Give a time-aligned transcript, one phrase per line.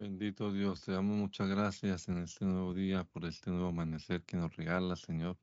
[0.00, 4.38] Bendito Dios, te damos muchas gracias en este nuevo día por este nuevo amanecer que
[4.38, 5.36] nos regala, Señor,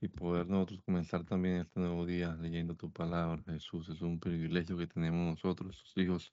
[0.00, 3.88] y poder nosotros comenzar también este nuevo día leyendo tu palabra, Jesús.
[3.88, 6.32] Es un privilegio que tenemos nosotros, tus hijos,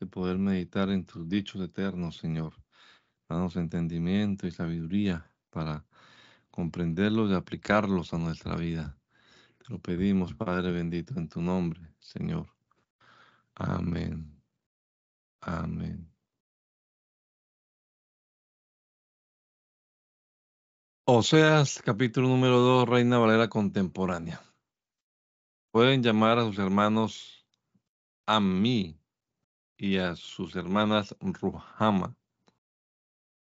[0.00, 2.54] de poder meditar en tus dichos eternos, Señor.
[3.28, 5.84] Danos entendimiento y sabiduría para
[6.50, 8.98] comprenderlos y aplicarlos a nuestra vida.
[9.58, 12.48] Te lo pedimos, Padre bendito, en tu nombre, Señor.
[13.56, 14.40] Amén.
[15.42, 16.17] Amén.
[21.10, 24.42] Oseas, capítulo número 2, Reina Valera contemporánea.
[25.70, 27.46] Pueden llamar a sus hermanos
[28.26, 29.00] a mí
[29.78, 32.14] y a sus hermanas Ruhama,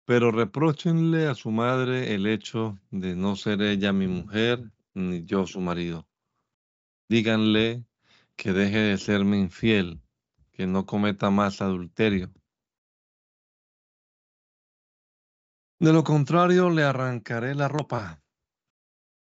[0.04, 5.46] pero reprochenle a su madre el hecho de no ser ella mi mujer ni yo
[5.46, 6.08] su marido.
[7.08, 7.84] Díganle
[8.34, 10.00] que deje de serme infiel,
[10.50, 12.32] que no cometa más adulterio
[15.84, 18.18] De lo contrario, le arrancaré la ropa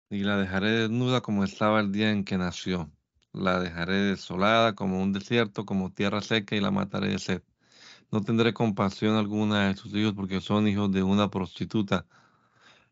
[0.08, 2.88] y la dejaré desnuda como estaba el día en que nació.
[3.32, 7.42] La dejaré desolada como un desierto, como tierra seca y la mataré de sed.
[8.12, 12.06] No tendré compasión alguna de sus hijos porque son hijos de una prostituta.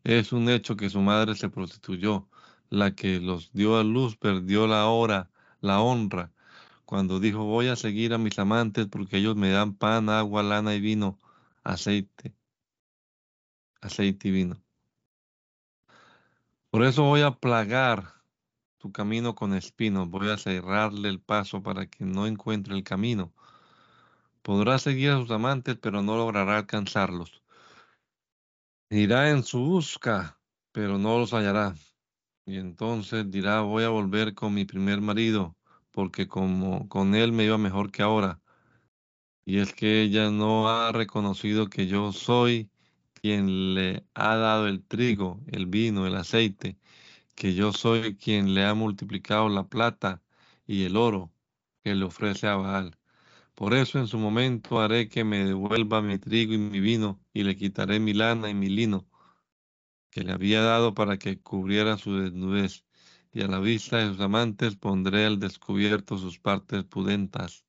[0.03, 2.27] Es un hecho que su madre se prostituyó.
[2.69, 5.29] La que los dio a luz perdió la hora,
[5.61, 6.33] la honra,
[6.83, 10.75] cuando dijo voy a seguir a mis amantes porque ellos me dan pan, agua, lana
[10.75, 11.17] y vino,
[11.63, 12.35] aceite
[13.85, 14.61] aceite y vino.
[16.69, 18.15] Por eso voy a plagar
[18.77, 23.33] tu camino con espinos, voy a cerrarle el paso para que no encuentre el camino.
[24.41, 27.41] Podrá seguir a sus amantes, pero no logrará alcanzarlos.
[28.89, 30.39] Irá en su busca,
[30.71, 31.75] pero no los hallará.
[32.45, 35.55] Y entonces dirá, voy a volver con mi primer marido,
[35.91, 38.39] porque como con él me iba mejor que ahora.
[39.45, 42.69] Y es que ella no ha reconocido que yo soy
[43.25, 46.77] quien le ha dado el trigo, el vino, el aceite,
[47.33, 50.21] que yo soy quien le ha multiplicado la plata
[50.67, 51.31] y el oro
[51.83, 52.95] que le ofrece a Baal.
[53.55, 57.41] Por eso en su momento haré que me devuelva mi trigo y mi vino, y
[57.41, 59.07] le quitaré mi lana y mi lino,
[60.11, 62.85] que le había dado para que cubriera su desnudez,
[63.33, 67.65] y a la vista de sus amantes pondré al descubierto sus partes pudentas.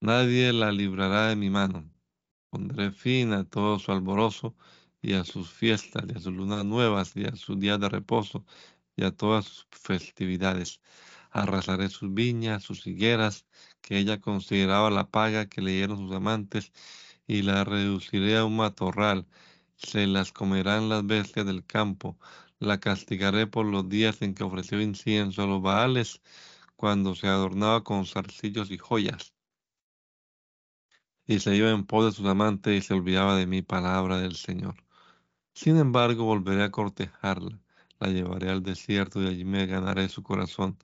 [0.00, 1.88] Nadie la librará de mi mano
[2.50, 4.56] Pondré fin a todo su alborozo
[5.00, 8.44] y a sus fiestas y a sus lunas nuevas y a sus días de reposo
[8.96, 10.80] y a todas sus festividades.
[11.30, 13.46] Arrasaré sus viñas, sus higueras,
[13.80, 16.72] que ella consideraba la paga que le dieron sus amantes,
[17.28, 19.26] y la reduciré a un matorral.
[19.76, 22.18] Se las comerán las bestias del campo.
[22.58, 26.20] La castigaré por los días en que ofreció incienso a los baales,
[26.76, 29.34] cuando se adornaba con zarcillos y joyas
[31.26, 34.36] y se iba en pos de sus amantes y se olvidaba de mi palabra del
[34.36, 34.74] Señor.
[35.54, 37.58] Sin embargo, volveré a cortejarla,
[38.00, 40.78] la llevaré al desierto y allí me ganaré su corazón.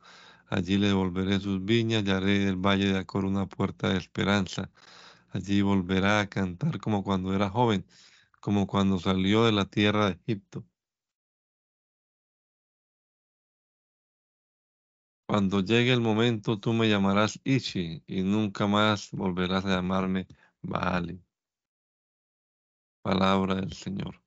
[0.49, 4.71] Allí le devolveré sus viñas y haré del valle de Acor una puerta de esperanza.
[5.31, 7.87] Allí volverá a cantar como cuando era joven,
[8.41, 10.65] como cuando salió de la tierra de Egipto.
[15.29, 20.27] Cuando llegue el momento, tú me llamarás Ishi y nunca más volverás a llamarme
[20.63, 21.21] Baali.
[23.03, 24.23] Palabra del Señor.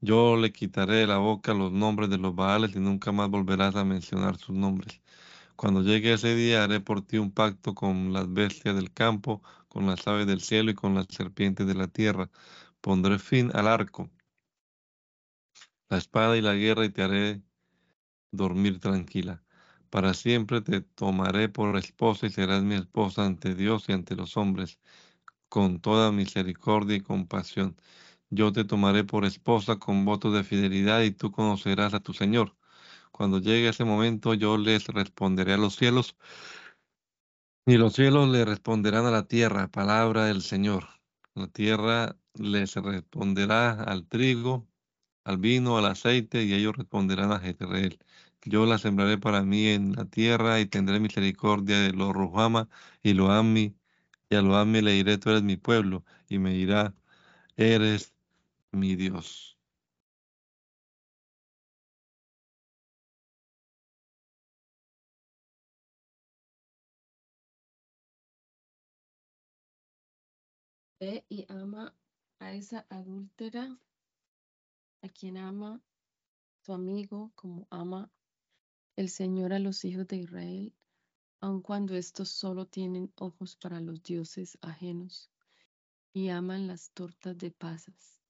[0.00, 3.76] Yo le quitaré de la boca los nombres de los Baales y nunca más volverás
[3.76, 5.02] a mencionar sus nombres.
[5.56, 9.86] Cuando llegue ese día haré por ti un pacto con las bestias del campo, con
[9.86, 12.30] las aves del cielo y con las serpientes de la tierra.
[12.82, 14.10] Pondré fin al arco,
[15.88, 17.42] la espada y la guerra y te haré
[18.32, 19.45] dormir tranquila.
[19.90, 24.36] Para siempre te tomaré por esposa y serás mi esposa ante Dios y ante los
[24.36, 24.78] hombres,
[25.48, 27.76] con toda misericordia y compasión.
[28.30, 32.56] Yo te tomaré por esposa con votos de fidelidad y tú conocerás a tu Señor.
[33.12, 36.16] Cuando llegue ese momento yo les responderé a los cielos
[37.68, 40.84] y los cielos le responderán a la tierra, palabra del Señor.
[41.34, 44.68] La tierra les responderá al trigo,
[45.24, 47.98] al vino, al aceite y ellos responderán a Jezreel.
[48.46, 52.68] Yo la sembraré para mí en la tierra y tendré misericordia de los Ruhama
[53.02, 53.76] y lo ami,
[54.30, 56.94] y a lo ami le diré, tú eres mi pueblo, y me dirá,
[57.56, 58.14] eres
[58.72, 59.58] mi Dios.
[71.00, 71.96] Ve y ama
[72.38, 73.80] a esa adúltera,
[75.02, 75.82] a quien ama
[76.62, 78.12] tu amigo como ama
[78.96, 80.74] el Señor a los hijos de Israel,
[81.40, 85.30] aun cuando estos solo tienen ojos para los dioses ajenos
[86.14, 88.22] y aman las tortas de pasas.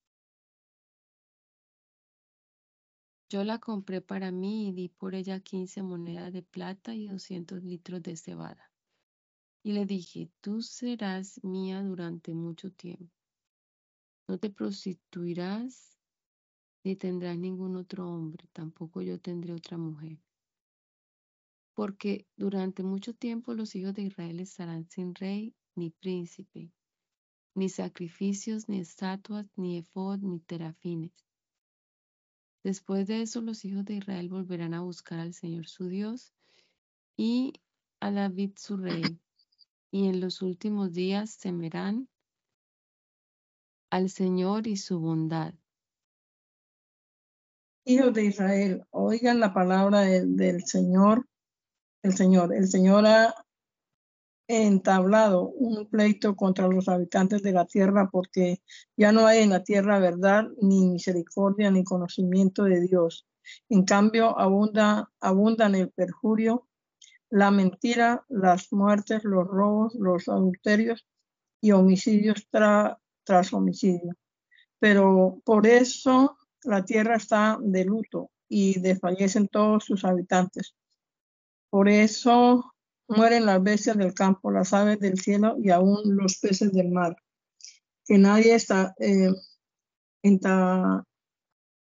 [3.29, 7.63] Yo la compré para mí y di por ella quince monedas de plata y doscientos
[7.63, 8.73] litros de cebada.
[9.63, 13.13] Y le dije, tú serás mía durante mucho tiempo.
[14.29, 15.97] No te prostituirás
[16.85, 20.26] ni tendrás ningún otro hombre, tampoco yo tendré otra mujer.
[21.77, 26.73] Porque durante mucho tiempo los hijos de Israel estarán sin rey ni príncipe,
[27.55, 31.13] ni sacrificios, ni estatuas, ni efod, ni terafines.
[32.65, 36.33] Después de eso los hijos de Israel volverán a buscar al Señor su Dios
[37.17, 37.53] y
[38.01, 39.21] a David su rey,
[39.91, 42.09] y en los últimos días temerán
[43.91, 45.55] al Señor y su bondad.
[47.85, 51.29] Hijos de Israel, oigan la palabra del, Señor,
[52.07, 52.55] el Señor.
[52.55, 53.35] El Señor ha
[54.49, 58.63] entablado un pleito contra los habitantes de la tierra porque
[58.97, 63.27] ya no hay en la tierra verdad, ni misericordia, ni conocimiento de Dios.
[63.69, 66.69] En cambio, abunda, abundan el perjurio,
[67.29, 71.07] la mentira, las muertes, los robos, los adulterios
[71.61, 74.15] y homicidios tras homicidio.
[74.79, 80.77] Pero por eso la tierra está de luto y desfallecen todos sus habitantes.
[81.77, 82.73] Por eso
[83.07, 87.15] mueren las bestias del campo, las aves del cielo y aún los peces del mar.
[88.07, 89.31] Que nadie está eh,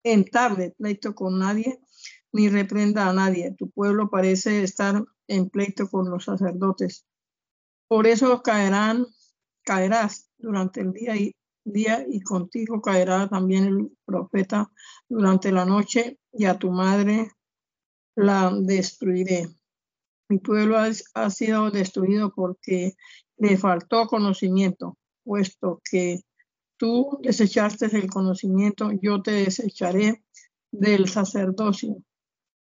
[0.03, 1.79] entable pleito con nadie,
[2.33, 3.55] ni reprenda a nadie.
[3.57, 7.07] Tu pueblo parece estar en pleito con los sacerdotes.
[7.87, 9.05] Por eso caerán,
[9.63, 11.33] caerás durante el día y,
[11.63, 14.69] día y contigo caerá también el profeta
[15.07, 17.31] durante la noche y a tu madre
[18.17, 19.55] la destruiré.
[20.27, 22.95] Mi pueblo ha, sido destruido porque
[23.37, 26.21] le faltó conocimiento, puesto que
[26.77, 30.23] tú desechaste el conocimiento, yo te desecharé
[30.71, 31.97] del sacerdocio,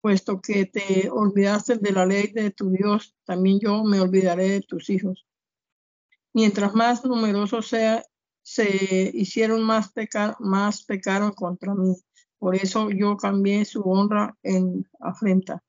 [0.01, 4.61] puesto que te olvidaste de la ley de tu Dios, también yo me olvidaré de
[4.61, 5.27] tus hijos.
[6.33, 8.03] Mientras más numerosos sea,
[8.41, 11.95] se hicieron más, pecar, más pecaron contra mí.
[12.39, 15.63] Por eso yo cambié su honra en afrenta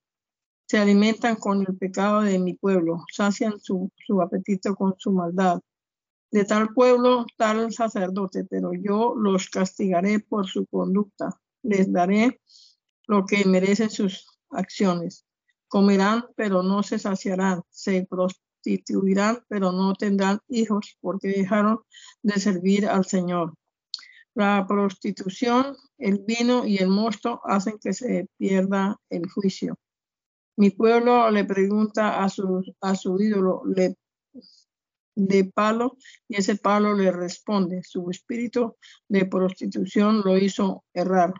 [0.72, 3.90] se alimentan con el pecado de mi pueblo, sacian su,
[4.22, 5.60] apetito con su maldad.
[6.30, 12.40] De tal pueblo, tal sacerdote, pero yo los castigaré por su conducta, les daré
[13.06, 15.26] lo que merecen sus acciones.
[15.68, 21.80] Comerán, pero no se saciarán, se prostituirán, pero no tendrán hijos, porque dejaron
[22.22, 23.52] de servir al Señor.
[24.32, 29.76] La prostitución, el vino y el mosto hacen que se pierda el juicio.
[30.62, 33.64] Mi pueblo le pregunta a su, a su ídolo
[35.16, 35.96] de palo
[36.28, 37.82] y ese palo le responde.
[37.82, 38.76] Su espíritu
[39.08, 41.34] de prostitución lo hizo errar.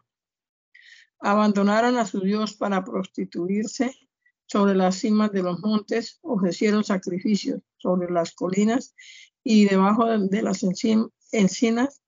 [1.20, 3.94] Abandonaron a su Dios para prostituirse
[4.46, 8.92] sobre las cimas de los montes, ofrecieron sacrificios sobre las colinas
[9.44, 10.64] y debajo de las
[11.30, 12.02] encinas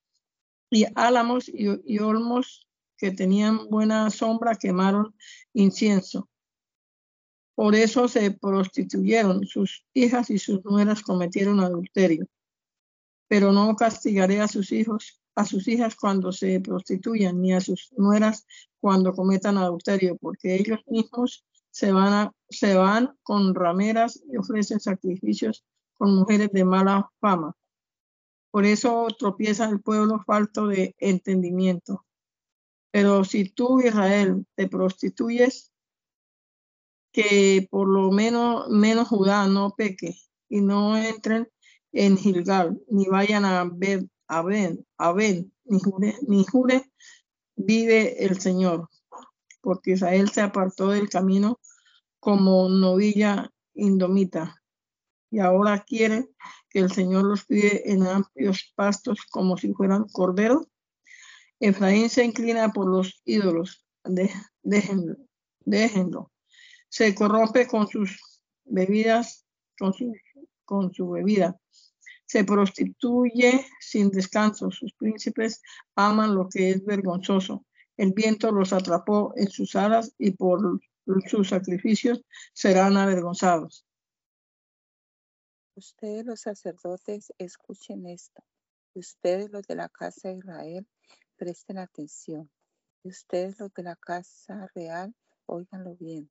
[0.69, 5.15] y álamos y olmos que tenían buena sombra quemaron
[5.53, 6.29] incienso.
[7.55, 12.27] Por eso se prostituyeron, sus hijas y sus nueras cometieron adulterio.
[13.29, 17.93] Pero no castigaré a sus hijos, a sus hijas cuando se prostituyan, ni a sus
[17.97, 18.47] nueras
[18.81, 25.65] cuando cometan adulterio, porque ellos mismos se van, se van con rameras y ofrecen sacrificios
[25.97, 27.57] con mujeres de mala fama.
[28.51, 32.05] Por eso tropieza el pueblo falto de entendimiento.
[32.93, 35.73] Pero si tú, Israel, te prostituyes,
[37.15, 40.19] que por lo menos, menos Judá no peque
[40.49, 41.49] y no entren
[41.93, 46.91] en Gilgal, ni vayan a ver, a ver, a ni jure, ni jure,
[47.55, 48.91] vive el Señor,
[49.61, 51.61] porque Israel se apartó del camino
[52.19, 54.61] como novilla indomita,
[55.31, 56.29] y ahora quiere
[56.69, 60.67] que el Señor los pide en amplios pastos como si fueran corderos.
[61.61, 63.87] Efraín se inclina por los ídolos,
[64.65, 65.17] déjenlo,
[65.61, 66.34] déjenlo
[66.95, 69.45] se corrompe con sus bebidas,
[69.77, 70.15] con su,
[70.65, 71.61] con su bebida.
[72.25, 74.71] Se prostituye sin descanso.
[74.71, 75.61] Sus príncipes
[75.97, 77.67] aman lo que es vergonzoso.
[77.97, 80.81] El viento los atrapó en sus alas y por
[81.27, 82.23] sus sacrificios
[82.53, 83.85] serán avergonzados.
[85.75, 88.45] Ustedes los sacerdotes escuchen esto.
[88.95, 90.87] Ustedes los de la casa de Israel
[91.35, 92.49] presten atención.
[93.03, 95.13] Ustedes los de la casa real
[95.47, 96.31] oiganlo bien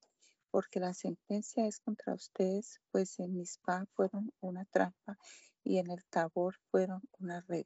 [0.53, 5.17] porque la sentencia es contra ustedes, pues en Mispa fueron una trampa
[5.63, 7.65] y en el Tabor fueron una red.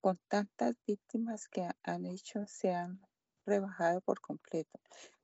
[0.00, 3.00] Con tantas víctimas que han hecho, se han
[3.46, 4.80] rebajado por completo.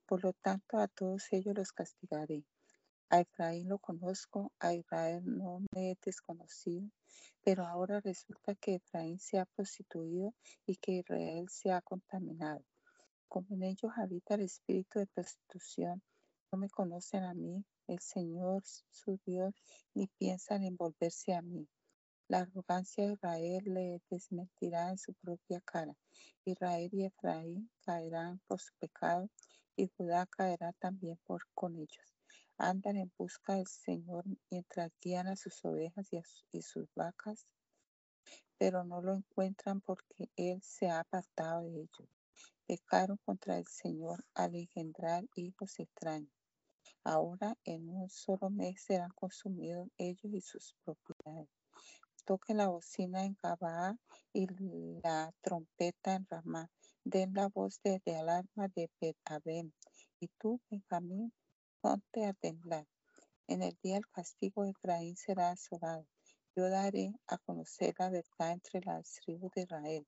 [0.06, 2.44] Por lo tanto, a todos ellos los castigaré.
[3.10, 6.88] A Efraín lo conozco, a Israel no me he desconocido,
[7.42, 12.64] pero ahora resulta que Efraín se ha prostituido y que Israel se ha contaminado.
[13.26, 16.00] Como en ellos habita el espíritu de prostitución,
[16.52, 19.54] no me conocen a mí, el Señor su Dios,
[19.94, 21.68] ni piensan en volverse a mí.
[22.28, 25.96] La arrogancia de Israel le desmentirá en su propia cara.
[26.44, 29.28] Israel y Efraín caerán por su pecado
[29.76, 32.14] y Judá caerá también por con ellos.
[32.58, 36.20] Andan en busca del Señor mientras guían a sus ovejas y,
[36.52, 37.46] y sus vacas,
[38.58, 42.08] pero no lo encuentran porque Él se ha apartado de ellos.
[42.66, 46.35] Pecaron contra el Señor al engendrar hijos extraños.
[47.08, 51.48] Ahora en un solo mes serán consumidos ellos y sus propiedades.
[52.24, 53.96] Toquen la bocina en Gabaa
[54.32, 54.48] y
[55.04, 56.68] la trompeta en Ramá.
[57.04, 59.70] Den la voz de, alarma de Betabem.
[60.18, 61.32] Y tú, Benjamín,
[61.80, 62.88] ponte a temblar.
[63.46, 66.08] En el día del castigo de Efraín será asolado.
[66.56, 70.04] Yo daré a conocer la verdad entre las tribus de Israel.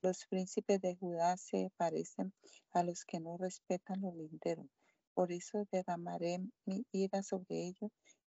[0.00, 2.32] Los príncipes de Judá se parecen
[2.72, 4.79] a los que no respetan los linderos.
[5.20, 7.90] Por eso derramaré mi ira sobre ellos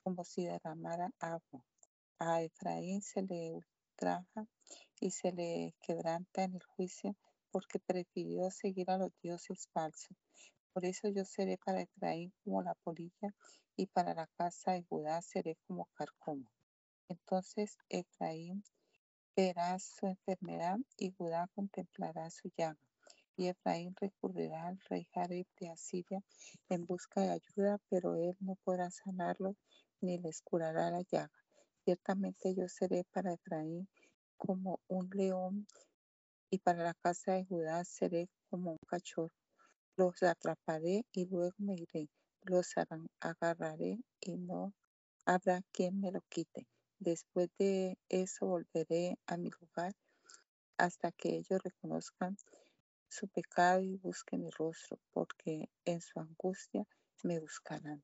[0.02, 1.64] como si derramara agua.
[2.18, 4.48] A Efraín se le ultraja
[4.98, 7.14] y se le quebranta en el juicio
[7.52, 10.16] porque prefirió seguir a los dioses falsos.
[10.72, 13.32] Por eso yo seré para Efraín como la polilla
[13.76, 16.50] y para la casa de Judá seré como carcoma.
[17.08, 18.64] Entonces Efraín
[19.36, 22.91] verá su enfermedad y Judá contemplará su llaga.
[23.36, 26.22] Y Efraín recurrirá al rey Jareb de Asiria
[26.68, 29.56] en busca de ayuda, pero él no podrá sanarlo
[30.00, 31.32] ni les curará la llaga.
[31.84, 33.88] Ciertamente yo seré para Efraín
[34.36, 35.66] como un león
[36.50, 39.34] y para la casa de Judá seré como un cachorro.
[39.96, 42.08] Los atraparé y luego me iré.
[42.42, 42.74] Los
[43.20, 44.74] agarraré y no
[45.24, 46.66] habrá quien me lo quite.
[46.98, 49.94] Después de eso volveré a mi lugar
[50.76, 52.36] hasta que ellos reconozcan
[53.12, 56.84] su pecado y busquen mi rostro, porque en su angustia
[57.22, 58.02] me buscarán.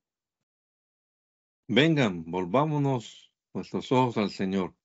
[1.67, 4.75] Vengan, volvámonos nuestros ojos al Señor.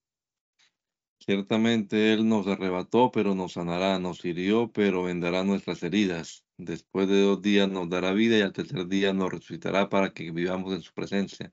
[1.18, 6.44] Ciertamente Él nos arrebató, pero nos sanará, nos hirió, pero vendará nuestras heridas.
[6.56, 10.30] Después de dos días nos dará vida y al tercer día nos resucitará para que
[10.30, 11.52] vivamos en su presencia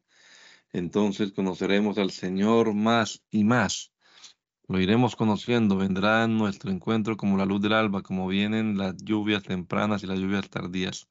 [0.74, 3.92] entonces conoceremos al Señor más y más.
[4.72, 8.96] Lo iremos conociendo, vendrá en nuestro encuentro como la luz del alba, como vienen las
[9.04, 11.10] lluvias tempranas y las lluvias tardías.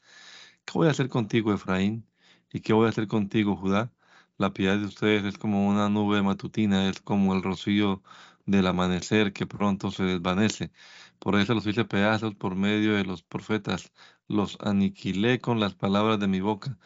[0.64, 2.06] ¿Qué voy a hacer contigo, Efraín?
[2.50, 3.92] ¿Y qué voy a hacer contigo, Judá?
[4.38, 8.02] La piedad de ustedes es como una nube matutina, es como el rocío
[8.46, 10.72] del amanecer que pronto se desvanece.
[11.18, 13.92] Por eso los hice pedazos por medio de los profetas,
[14.26, 16.78] los aniquilé con las palabras de mi boca.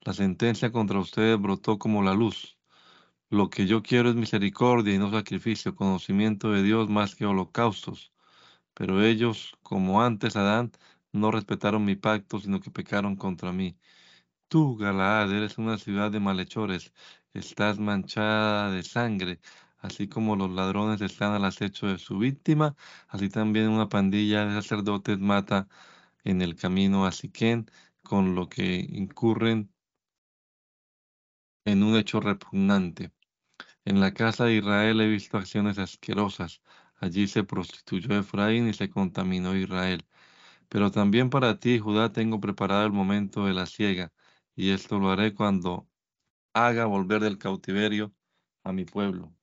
[0.00, 2.55] La sentencia contra ustedes brotó como la luz.
[3.30, 8.12] Lo que yo quiero es misericordia y no sacrificio, conocimiento de Dios más que holocaustos.
[8.74, 10.72] Pero ellos, como antes Adán,
[11.12, 13.78] no respetaron mi pacto, sino que pecaron contra mí.
[14.48, 16.92] Tú, Galaad, eres una ciudad de malhechores,
[17.34, 19.40] estás manchada de sangre,
[19.78, 22.76] así como los ladrones están al acecho de su víctima,
[23.08, 25.68] así también una pandilla de sacerdotes mata
[26.24, 27.70] en el camino a Siquén,
[28.02, 29.70] con lo que incurren
[31.66, 33.12] en un hecho repugnante.
[33.84, 36.62] En la casa de Israel he visto acciones asquerosas.
[36.96, 40.06] Allí se prostituyó Efraín y se contaminó Israel.
[40.70, 44.12] Pero también para ti, Judá, tengo preparado el momento de la siega,
[44.56, 45.88] y esto lo haré cuando
[46.54, 48.14] haga volver del cautiverio
[48.64, 49.35] a mi pueblo.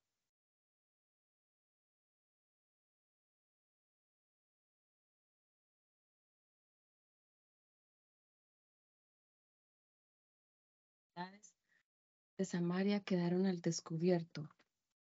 [12.45, 14.49] Samaria quedaron al descubierto,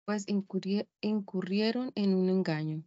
[0.05, 2.83] pues incurrieron en un engaño.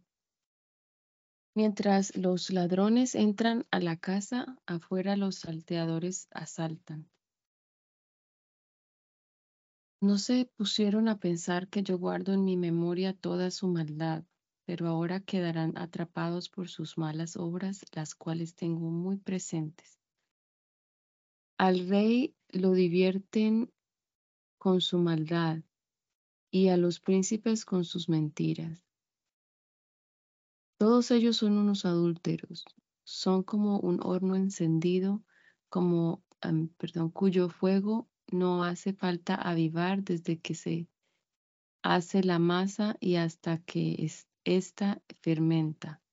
[1.53, 7.09] Mientras los ladrones entran a la casa, afuera los salteadores asaltan.
[10.01, 14.23] No se pusieron a pensar que yo guardo en mi memoria toda su maldad,
[14.65, 19.99] pero ahora quedarán atrapados por sus malas obras, las cuales tengo muy presentes.
[21.59, 23.71] Al rey lo divierten
[24.61, 25.63] con su maldad
[26.51, 28.85] y a los príncipes con sus mentiras.
[30.77, 32.65] Todos ellos son unos adúlteros,
[33.03, 35.23] son como un horno encendido,
[35.67, 36.23] como,
[36.77, 40.87] perdón, cuyo fuego no hace falta avivar desde que se
[41.81, 44.11] hace la masa y hasta que
[44.43, 46.03] esta fermenta.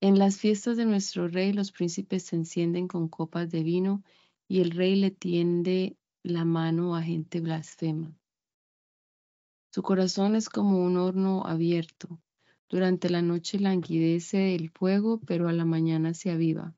[0.00, 4.02] En las fiestas de nuestro rey los príncipes se encienden con copas de vino
[4.48, 8.16] y el rey le tiende la mano a gente blasfema.
[9.72, 12.20] Su corazón es como un horno abierto.
[12.68, 16.76] Durante la noche languidece el fuego, pero a la mañana se aviva.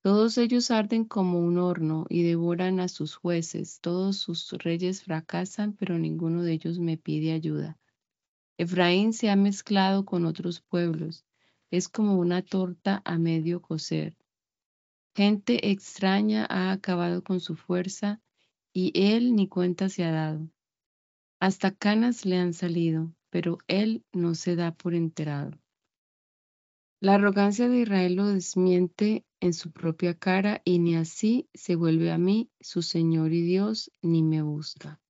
[0.00, 3.80] Todos ellos arden como un horno y devoran a sus jueces.
[3.80, 7.76] Todos sus reyes fracasan, pero ninguno de ellos me pide ayuda.
[8.58, 11.24] Efraín se ha mezclado con otros pueblos.
[11.72, 14.16] Es como una torta a medio cocer.
[15.16, 18.20] Gente extraña ha acabado con su fuerza
[18.76, 20.50] y él ni cuenta se ha dado.
[21.40, 25.52] Hasta canas le han salido, pero él no se da por enterado.
[27.00, 32.12] La arrogancia de Israel lo desmiente en su propia cara y ni así se vuelve
[32.12, 35.00] a mí, su Señor y Dios, ni me busca.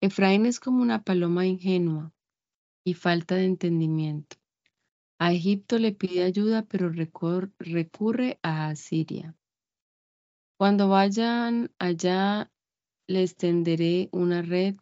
[0.00, 2.12] Efraín es como una paloma ingenua
[2.84, 4.38] y falta de entendimiento.
[5.20, 9.36] A Egipto le pide ayuda, pero recurre a Asiria.
[10.58, 12.51] Cuando vayan allá,
[13.12, 14.76] les tenderé una red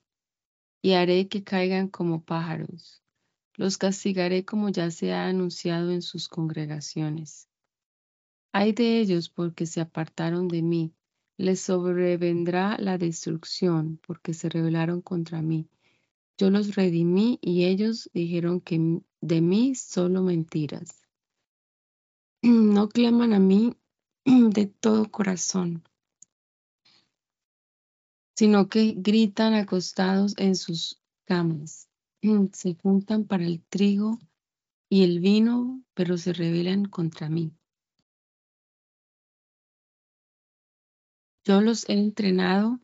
[0.82, 3.02] y haré que caigan como pájaros.
[3.56, 7.48] Los castigaré como ya se ha anunciado en sus congregaciones.
[8.52, 10.94] Hay de ellos porque se apartaron de mí.
[11.38, 15.68] Les sobrevendrá la destrucción porque se rebelaron contra mí.
[16.38, 21.02] Yo los redimí y ellos dijeron que de mí solo mentiras.
[22.42, 23.76] No claman a mí
[24.24, 25.82] de todo corazón
[28.40, 31.90] sino que gritan acostados en sus camas.
[32.54, 34.18] Se juntan para el trigo
[34.88, 37.52] y el vino, pero se rebelan contra mí.
[41.44, 42.80] Yo los he entrenado,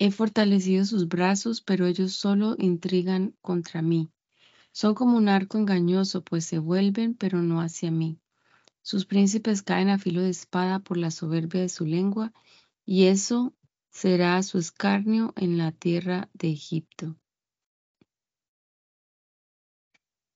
[0.00, 4.10] he fortalecido sus brazos, pero ellos solo intrigan contra mí.
[4.72, 8.18] Son como un arco engañoso, pues se vuelven, pero no hacia mí.
[8.82, 12.32] Sus príncipes caen a filo de espada por la soberbia de su lengua,
[12.84, 13.54] y eso
[13.94, 17.16] será su escarnio en la tierra de Egipto.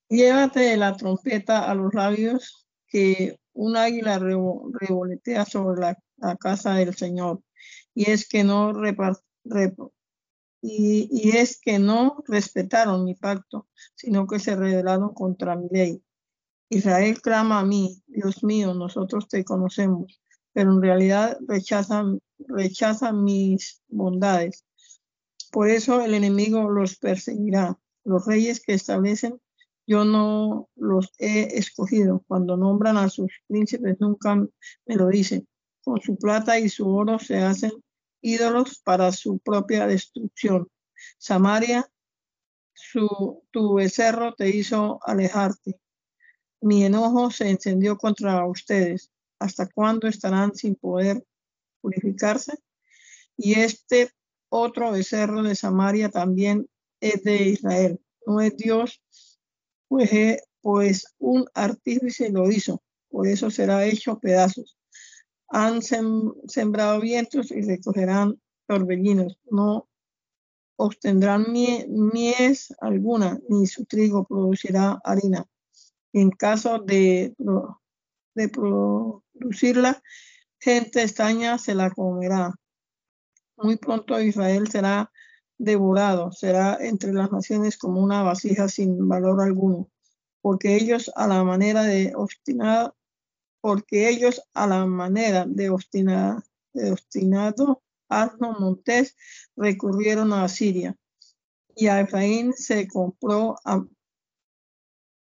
[0.08, 7.42] Llévate la trompeta a los labios, que un águila revoletea sobre la, casa del Señor.
[7.94, 8.72] Y es que no
[10.62, 16.02] y, es que no respetaron mi pacto, sino que se rebelaron contra mi ley.
[16.70, 20.20] Israel clama a mí, Dios mío, nosotros te conocemos
[20.58, 24.64] pero en realidad rechazan, rechazan mis bondades.
[25.50, 27.78] Por eso el enemigo los perseguirá.
[28.04, 29.40] Los reyes que establecen,
[29.86, 32.24] yo no los he escogido.
[32.26, 35.48] Cuando nombran a sus príncipes, nunca me lo dicen.
[35.82, 37.72] Con su plata y su oro se hacen
[38.20, 40.68] ídolos para su propia destrucción.
[41.18, 41.90] Samaria,
[42.74, 45.80] su, tu becerro te hizo alejarte.
[46.60, 51.24] Mi enojo se encendió contra ustedes hasta cuándo estarán sin poder
[51.88, 52.58] purificarse.
[53.36, 54.10] Y este
[54.50, 56.68] otro becerro de Samaria también
[57.00, 59.02] es de Israel, no es Dios,
[59.88, 64.76] pues, pues un artífice lo hizo, por eso será hecho pedazos.
[65.48, 69.88] Han sembrado vientos y recogerán torbellinos, no
[70.76, 75.46] obtendrán mies alguna, ni su trigo producirá harina.
[76.12, 77.34] En caso de,
[78.34, 80.02] de producirla,
[80.60, 82.54] gente extraña se la comerá.
[83.56, 85.10] Muy pronto Israel será
[85.58, 89.90] devorado, será entre las naciones como una vasija sin valor alguno,
[90.40, 92.96] porque ellos a la manera de obstinado,
[93.60, 96.42] porque ellos a la manera de obstinado,
[96.72, 99.16] de obstinado asno montés
[99.56, 100.96] recurrieron a Siria
[101.76, 103.56] y a Efraín se compró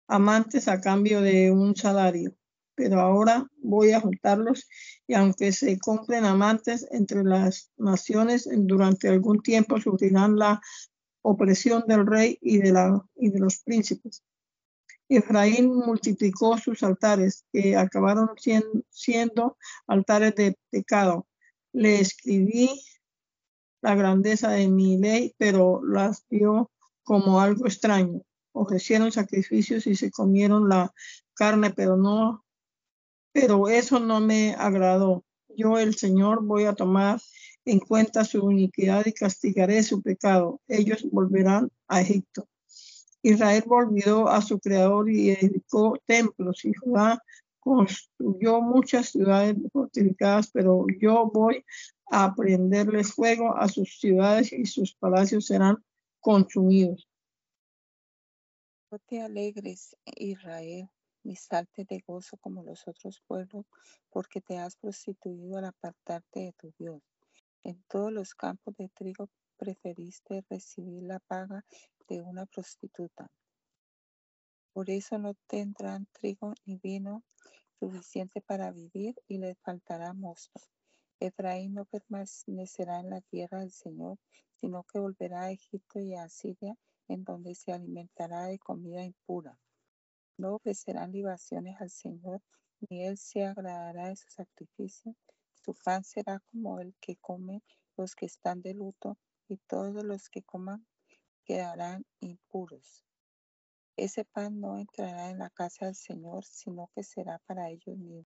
[0.08, 2.36] amantes a cambio de un salario
[2.80, 4.66] pero ahora voy a juntarlos
[5.06, 10.62] y aunque se compren amantes entre las naciones, durante algún tiempo sufrirán la
[11.22, 14.24] opresión del rey y de, la, y de los príncipes.
[15.10, 21.28] Efraín multiplicó sus altares, que acabaron siendo, siendo altares de pecado.
[21.74, 22.70] Le escribí
[23.82, 26.72] la grandeza de mi ley, pero las vio
[27.04, 28.22] como algo extraño.
[28.54, 30.94] Ofrecieron sacrificios y se comieron la
[31.34, 32.46] carne, pero no
[33.32, 35.24] pero eso no me agradó.
[35.50, 37.20] Yo, el Señor, voy a tomar
[37.66, 40.62] en cuenta su iniquidad y castigaré su pecado.
[40.68, 42.48] Ellos volverán a Egipto.
[43.22, 47.22] Israel volvió a su creador y edificó templos y Judá
[47.60, 51.66] construyó muchas ciudades fortificadas, pero yo voy
[52.10, 55.78] a prenderles fuego a sus ciudades y sus palacios serán
[56.20, 57.08] consumidos.
[58.92, 60.90] No te alegres, Israel,
[61.24, 63.66] ni saltes de gozo como los otros pueblos,
[64.10, 67.02] porque te has prostituido al apartarte de tu Dios.
[67.64, 71.66] En todos los campos de trigo preferiste recibir la paga
[72.08, 73.30] de una prostituta.
[74.74, 77.24] Por eso no tendrán trigo ni vino
[77.80, 80.62] suficiente para vivir y les faltará mosto.
[81.20, 84.18] Efraín no permanecerá en la tierra del Señor,
[84.56, 86.76] sino que volverá a Egipto y a Siria,
[87.10, 89.58] en donde se alimentará de comida impura.
[90.40, 92.42] No ofrecerán libaciones al Señor,
[92.80, 95.14] ni Él se agradará de su sacrificio.
[95.54, 97.62] Su pan será como el que comen
[97.98, 99.18] los que están de luto,
[99.50, 100.88] y todos los que coman
[101.44, 103.04] quedarán impuros.
[103.98, 108.26] Ese pan no entrará en la casa del Señor, sino que será para ellos mismos.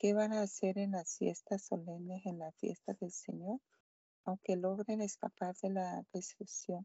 [0.00, 3.60] ¿Qué van a hacer en las fiestas solemnes, en las fiestas del Señor?
[4.24, 6.84] Aunque logren escapar de la destrucción,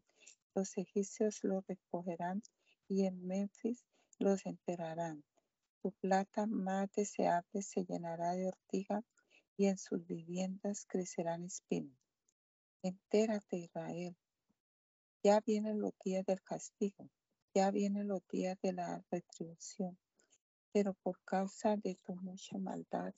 [0.54, 2.42] los egipcios los recogerán
[2.86, 3.84] y en Memphis
[4.20, 5.24] los enterrarán.
[5.82, 9.02] Su plata más deseable se llenará de ortiga
[9.56, 11.98] y en sus viviendas crecerán espinos.
[12.82, 14.16] Entérate, Israel.
[15.22, 17.10] Ya vienen los días del castigo,
[17.54, 19.98] ya vienen los días de la retribución,
[20.72, 23.14] pero por causa de tu mucha maldad,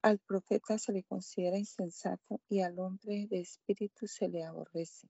[0.00, 5.08] al profeta se le considera insensato y al hombre de espíritu se le aborrece.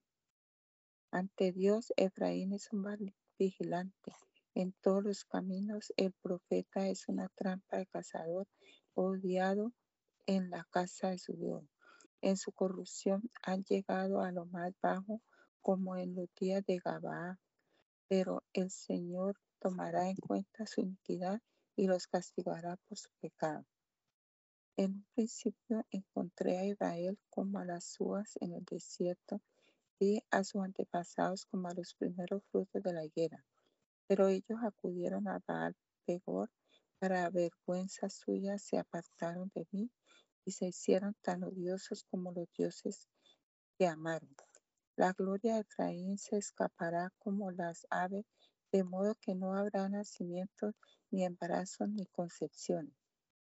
[1.11, 4.13] Ante Dios, Efraín es un vigilante.
[4.59, 8.49] En todos los caminos, el profeta es una trampa de cazador,
[8.93, 9.73] odiado
[10.27, 11.63] en la casa de su Dios.
[12.23, 15.23] En su corrupción han llegado a lo más bajo,
[15.63, 17.39] como en los días de Gabaa.
[18.09, 21.41] Pero el Señor tomará en cuenta su iniquidad
[21.77, 23.65] y los castigará por su pecado.
[24.77, 29.41] En un principio encontré a Israel como a las uvas en el desierto
[30.01, 33.47] y a sus antepasados como a los primeros frutos de la higuera.
[34.09, 36.51] Pero ellos acudieron a Baal Pegor
[36.99, 39.89] para vergüenza suya se apartaron de mí
[40.45, 43.07] y se hicieron tan odiosos como los dioses
[43.79, 44.35] que amaron.
[44.97, 48.27] La gloria de Efraín se escapará como las aves,
[48.73, 50.75] de modo que no habrá nacimientos,
[51.11, 52.95] ni embarazos, ni concepciones.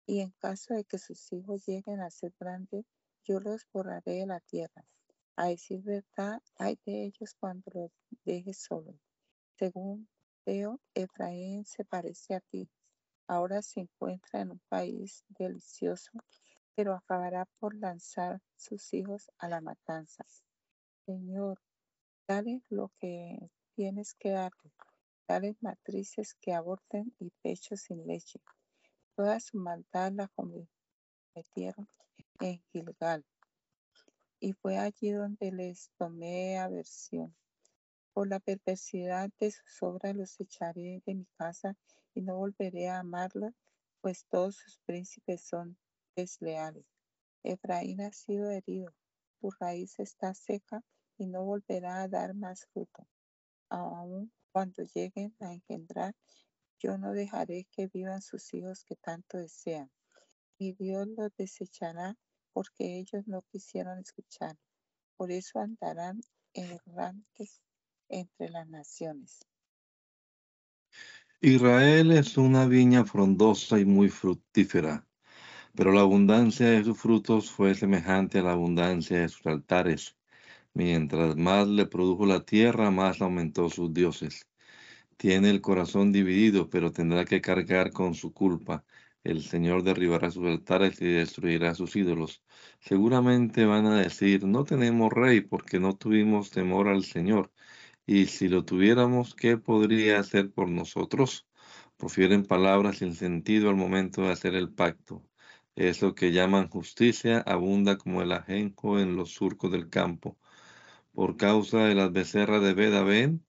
[0.07, 2.85] Y en caso de que sus hijos lleguen a ser grandes,
[3.23, 4.85] yo los borraré de la tierra.
[5.35, 7.91] A decir verdad, hay de ellos cuando los
[8.23, 8.95] dejes solos.
[9.59, 10.07] Según
[10.93, 12.69] Efraín se parece a ti.
[13.27, 16.11] Ahora se encuentra en un país delicioso
[16.75, 20.25] pero acabará por lanzar sus hijos a la matanza.
[21.05, 21.61] Señor,
[22.27, 24.71] dale lo que tienes que darle.
[25.27, 28.41] Dale matrices que aborten y pechos sin leche.
[29.15, 31.87] Toda su maldad la cometieron
[32.41, 33.25] en Gilgal.
[34.39, 37.33] Y fue allí donde les tomé aversión.
[38.15, 41.75] Por la perversidad de sus obras los echaré de mi casa
[42.13, 43.51] y no volveré a amarlos,
[43.99, 45.77] pues todos sus príncipes son
[46.15, 46.85] desleales.
[47.43, 48.95] Efraín ha sido herido,
[49.41, 50.81] su raíz está seca
[51.17, 53.05] y no volverá a dar más fruto.
[53.67, 56.15] Aún cuando lleguen a engendrar,
[56.79, 59.91] yo no dejaré que vivan sus hijos que tanto desean.
[60.57, 62.15] Y Dios los desechará
[62.53, 64.55] porque ellos no quisieron escuchar.
[65.17, 66.21] Por eso andarán
[66.53, 67.64] errantes
[68.09, 69.45] entre las naciones.
[71.41, 75.05] Israel es una viña frondosa y muy fructífera
[75.75, 80.17] pero la abundancia de sus frutos fue semejante a la abundancia de sus altares.
[80.73, 84.47] Mientras más le produjo la tierra, más aumentó sus dioses.
[85.17, 88.85] Tiene el corazón dividido, pero tendrá que cargar con su culpa.
[89.23, 92.43] El Señor derribará sus altares y destruirá sus ídolos.
[92.79, 97.51] Seguramente van a decir, no tenemos rey porque no tuvimos temor al Señor.
[98.07, 101.47] Y si lo tuviéramos, ¿qué podría hacer por nosotros?
[101.97, 105.23] Profieren palabras sin sentido al momento de hacer el pacto.
[105.75, 110.37] Eso que llaman justicia abunda como el ajenjo en los surcos del campo.
[111.13, 113.43] Por causa de las becerras de Bedabén,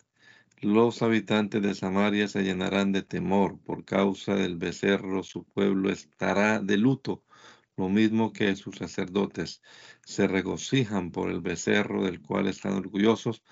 [0.62, 3.60] los habitantes de Samaria se llenarán de temor.
[3.60, 7.22] Por causa del becerro, su pueblo estará de luto,
[7.76, 9.62] lo mismo que sus sacerdotes.
[10.04, 13.42] Se regocijan por el becerro del cual están orgullosos,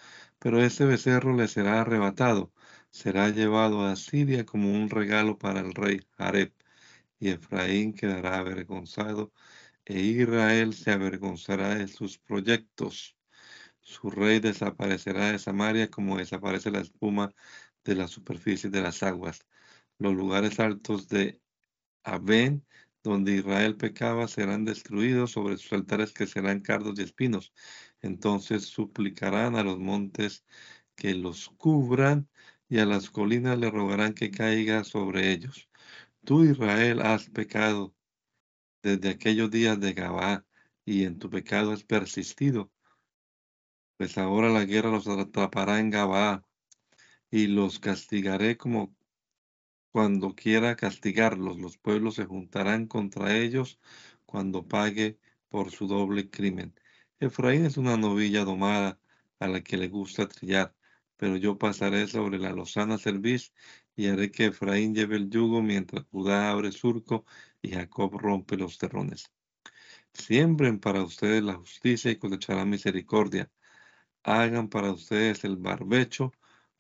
[0.45, 2.53] pero ese becerro les será arrebatado.
[2.91, 6.53] Será llevado a Siria como un regalo para el rey Jareb
[7.19, 9.33] y Efraín quedará avergonzado,
[9.87, 13.17] e Israel se avergonzará de sus proyectos.
[13.81, 17.35] Su rey desaparecerá de Samaria como desaparece la espuma
[17.85, 19.47] de la superficie de las aguas.
[19.99, 21.41] Los lugares altos de
[22.05, 22.67] Abén,
[23.03, 27.55] donde Israel pecaba, serán destruidos, sobre sus altares que serán cardos y espinos.
[28.05, 30.45] Entonces suplicarán a los montes
[30.95, 32.29] que los cubran
[32.69, 35.71] y a las colinas le rogarán que caiga sobre ellos.
[36.23, 37.95] Tú, Israel, has pecado
[38.83, 40.45] desde aquellos días de Gabá,
[40.85, 42.71] y en tu pecado has persistido.
[43.97, 46.45] Pues ahora la guerra los atrapará en Gabá,
[47.31, 48.95] y los castigaré como
[49.93, 51.59] cuando quiera castigarlos.
[51.59, 53.79] Los pueblos se juntarán contra ellos
[54.27, 56.75] cuando pague por su doble crimen.
[57.27, 58.99] Efraín es una novilla domada
[59.39, 60.75] a la que le gusta trillar,
[61.17, 63.53] pero yo pasaré sobre la lozana cerviz
[63.97, 67.25] y haré que Efraín lleve el yugo mientras Judá abre surco
[67.63, 69.31] y Jacob rompe los terrones.
[70.13, 73.51] Siembren para ustedes la justicia y cosecharán misericordia.
[74.23, 76.33] Hagan para ustedes el barbecho,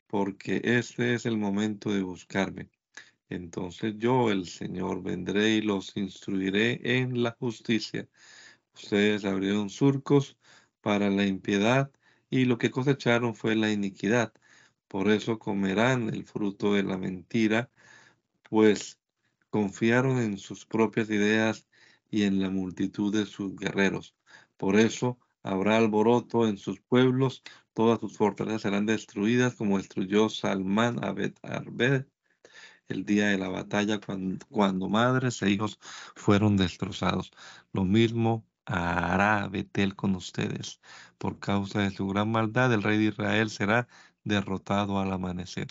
[0.06, 2.70] porque este es el momento de buscarme.
[3.28, 8.08] Entonces yo, el Señor, vendré y los instruiré en la justicia.
[8.74, 10.36] Ustedes abrieron surcos
[10.80, 11.90] para la impiedad
[12.30, 14.32] y lo que cosecharon fue la iniquidad.
[14.88, 17.70] Por eso comerán el fruto de la mentira,
[18.42, 18.98] pues
[19.50, 21.68] confiaron en sus propias ideas
[22.10, 24.14] y en la multitud de sus guerreros.
[24.56, 31.04] Por eso habrá alboroto en sus pueblos, todas sus fortalezas serán destruidas como destruyó Salmán
[31.04, 32.06] Abed Arbed
[32.88, 35.78] el día de la batalla cuando, cuando madres e hijos
[36.14, 37.32] fueron destrozados.
[37.72, 40.80] Lo mismo hará Betel con ustedes.
[41.18, 43.88] Por causa de su gran maldad, el rey de Israel será
[44.24, 45.68] derrotado al amanecer.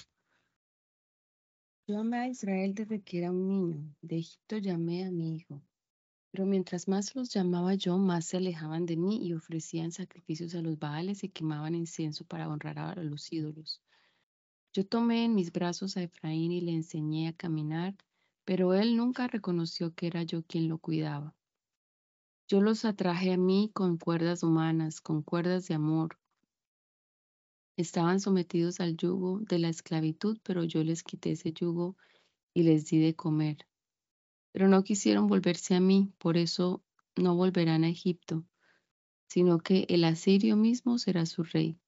[1.88, 3.96] Yo amé a Israel desde que era un niño.
[4.02, 5.62] De Egipto llamé a mi hijo.
[6.32, 10.62] Pero mientras más los llamaba yo, más se alejaban de mí y ofrecían sacrificios a
[10.62, 13.82] los baales y quemaban incienso para honrar a los ídolos.
[14.74, 17.96] Yo tomé en mis brazos a Efraín y le enseñé a caminar,
[18.46, 21.36] pero él nunca reconoció que era yo quien lo cuidaba.
[22.50, 26.20] Yo los atraje a mí con cuerdas humanas, con cuerdas de amor.
[27.78, 31.96] Estaban sometidos al yugo de la esclavitud, pero yo les quité ese yugo
[32.54, 33.66] y les di de comer.
[34.52, 36.84] Pero no quisieron volverse a mí, por eso
[37.16, 38.44] no volverán a Egipto,
[39.28, 41.80] sino que el asirio mismo será su rey.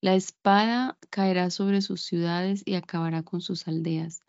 [0.00, 4.22] La espada caerá sobre sus ciudades y acabará con sus aldeas,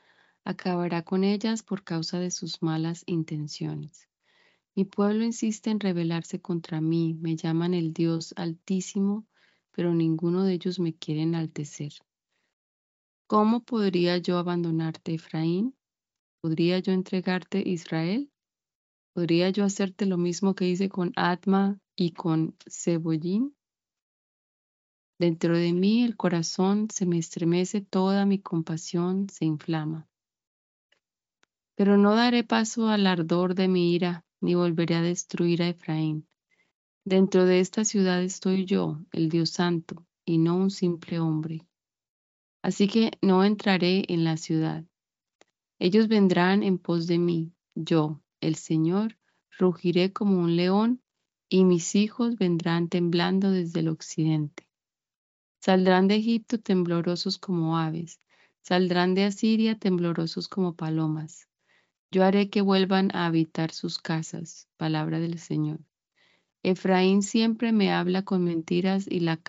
[0.44, 4.10] acabará con ellas por causa de sus malas intenciones.
[4.76, 9.28] Mi pueblo insiste en rebelarse contra mí, me llaman el Dios altísimo,
[9.72, 11.94] pero ninguno de ellos me quiere enaltecer.
[13.28, 15.76] ¿Cómo podría yo abandonarte, Efraín?
[16.42, 18.32] ¿Podría yo entregarte, Israel?
[19.14, 23.56] ¿Podría yo hacerte lo mismo que hice con Atma y con Cebollín?
[25.20, 30.08] Dentro de mí el corazón se me estremece, toda mi compasión se inflama.
[31.76, 36.28] Pero no daré paso al ardor de mi ira, ni volveré a destruir a Efraín.
[37.06, 41.66] Dentro de esta ciudad estoy yo, el Dios Santo, y no un simple hombre.
[42.62, 44.84] Así que no entraré en la ciudad.
[45.80, 47.54] Ellos vendrán en pos de mí.
[47.74, 49.18] Yo, el Señor,
[49.58, 51.02] rugiré como un león,
[51.50, 54.68] y mis hijos vendrán temblando desde el occidente.
[55.62, 58.20] Saldrán de Egipto temblorosos como aves,
[58.62, 61.48] saldrán de Asiria temblorosos como palomas.
[62.14, 64.68] Yo haré que vuelvan a habitar sus casas.
[64.78, 65.80] Palabra del Señor.
[66.62, 69.42] Efraín siempre me habla con mentiras y la,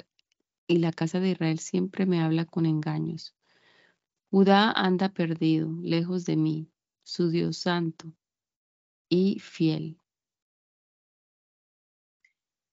[0.67, 3.37] y la casa de Israel siempre me habla con engaños.
[4.31, 6.73] Judá anda perdido, lejos de mí,
[7.03, 8.15] su Dios santo
[9.11, 10.01] y fiel.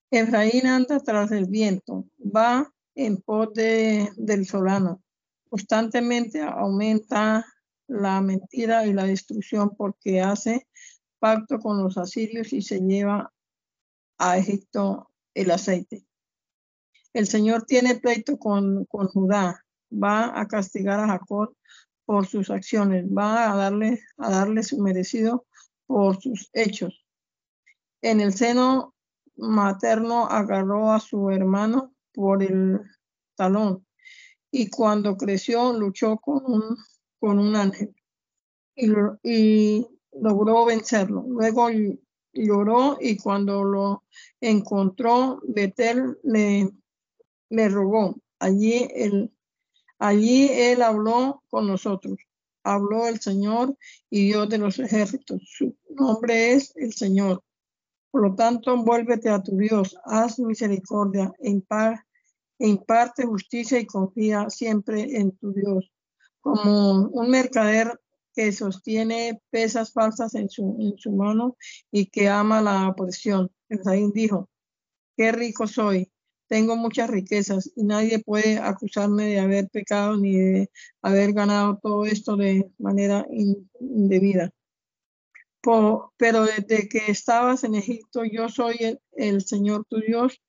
[0.09, 5.03] Efraín anda tras el viento, va en pos del solano.
[5.49, 7.45] Constantemente aumenta
[7.91, 10.67] la mentira y la destrucción porque hace
[11.19, 13.33] pacto con los asirios y se lleva
[14.17, 16.05] a Egipto el aceite.
[17.13, 21.55] El Señor tiene pleito con, con Judá, va a castigar a Jacob
[22.05, 25.45] por sus acciones, va a darle, a darle su merecido
[25.85, 27.05] por sus hechos.
[28.01, 28.95] En el seno
[29.35, 32.79] materno agarró a su hermano por el
[33.35, 33.85] talón
[34.49, 36.77] y cuando creció luchó con un,
[37.21, 37.95] con un ángel
[39.23, 41.23] y, logró vencerlo.
[41.27, 41.69] Luego
[42.33, 44.03] lloró y cuando lo
[44.41, 46.69] encontró, Betel le,
[47.49, 48.17] le rogó.
[48.39, 49.31] Allí él,
[49.99, 52.19] allí él habló con nosotros.
[52.63, 53.77] Habló el Señor
[54.09, 55.41] y Dios de los ejércitos.
[55.45, 57.41] Su nombre es el Señor.
[58.11, 65.17] Por lo tanto, vuélvete a tu Dios, haz misericordia, e imparte justicia y confía siempre
[65.17, 65.89] en tu Dios.
[66.41, 67.99] Como un mercader
[68.33, 71.57] que sostiene pesas falsas en su, en su mano
[71.91, 73.51] y que ama la opresión.
[73.69, 74.49] Efraín dijo,
[75.15, 76.11] qué rico soy,
[76.51, 80.69] tengo muchas riquezas y nadie puede acusarme de haber pecado ni de
[81.01, 83.25] haber ganado todo esto de manera
[83.79, 84.51] indebida.
[86.17, 90.41] pero desde que estabas en Egipto, yo soy el, el Señor tu Dios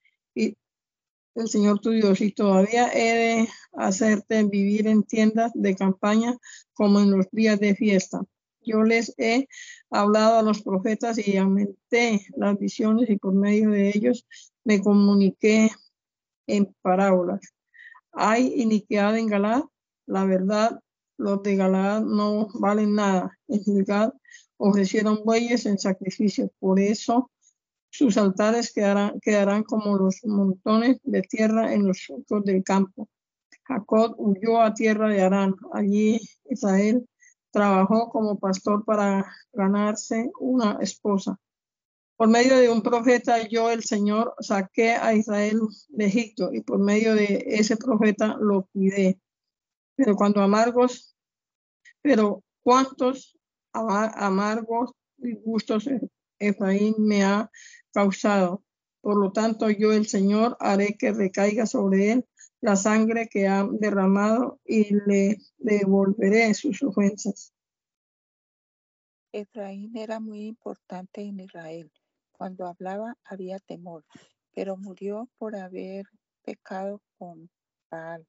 [1.34, 6.36] el Señor tu Dios y todavía he de hacerte vivir en tiendas de campaña
[6.74, 8.22] como en los días de fiesta.
[8.60, 9.48] Yo les he
[9.90, 14.26] hablado a los profetas y aumenté las visiones y por medio de ellos
[14.64, 15.70] me comuniqué
[16.46, 17.40] en parábolas.
[18.12, 19.62] Hay iniquidad en Galad,
[20.06, 20.80] la verdad,
[21.16, 23.36] los de Galad no valen nada.
[23.48, 24.12] En Gilgad
[24.58, 27.31] ofrecieron bueyes en sacrificio, por eso
[27.92, 33.06] sus altares quedarán, como los montones de tierra en los surcos del campo.
[33.64, 35.54] Jacob huyó a tierra de Arán.
[35.74, 37.06] Allí Israel
[37.50, 41.38] trabajó como pastor para ganarse una esposa.
[42.16, 46.78] Por medio de un profeta yo, el Señor, saqué a Israel de Egipto y por
[46.78, 49.20] medio de ese profeta lo cuidé.
[49.96, 51.14] Pero cuando amargos,
[52.00, 53.36] pero cuántos
[53.74, 55.86] amargos y gustos
[56.42, 57.50] Efraín me ha
[57.92, 58.64] causado.
[59.00, 62.26] Por lo tanto, yo, el Señor, haré que recaiga sobre él
[62.60, 67.52] la sangre que ha derramado y le devolveré sus ofensas.
[69.32, 71.90] Efraín era muy importante en Israel
[72.32, 74.04] cuando hablaba había temor,
[74.54, 76.06] pero murió por haber
[76.42, 77.50] pecado con
[77.90, 78.26] Baal.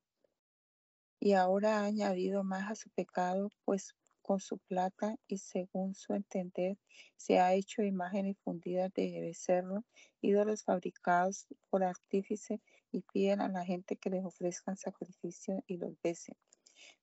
[1.19, 6.13] Y ahora ha añadido más a su pecado, pues con su plata y según su
[6.13, 6.79] entender
[7.15, 9.83] se ha hecho imágenes fundidas de becerro,
[10.21, 12.59] ídolos fabricados por artífice
[12.91, 16.35] y piden a la gente que les ofrezcan sacrificio y los besen.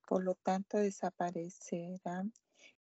[0.05, 2.33] Por lo tanto desaparecerán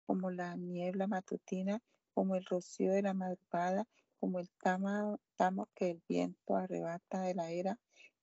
[0.05, 1.81] como la niebla matutina,
[2.13, 3.87] como el rocío de la madrugada
[4.25, 7.79] como el tamo, que el viento arrebata de la era,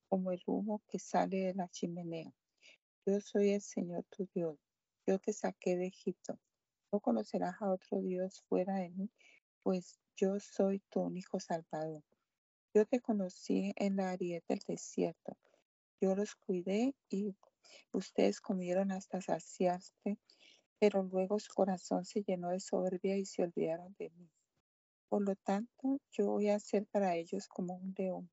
[0.08, 2.32] como el humo que sale de la chimenea.
[3.06, 4.58] Yo soy el Señor tu Dios,
[5.06, 6.38] yo te saqué de Egipto.
[6.92, 9.10] No conocerás a otro Dios fuera de mí,
[9.62, 12.02] pues yo soy tu único Salvador.
[12.74, 15.36] Yo te conocí en la aridez del desierto.
[16.00, 17.34] Yo los cuidé y
[17.92, 20.18] ustedes comieron hasta saciarse,
[20.78, 24.30] pero luego su corazón se llenó de soberbia y se olvidaron de mí.
[25.08, 28.30] Por lo tanto, yo voy a ser para ellos como un león.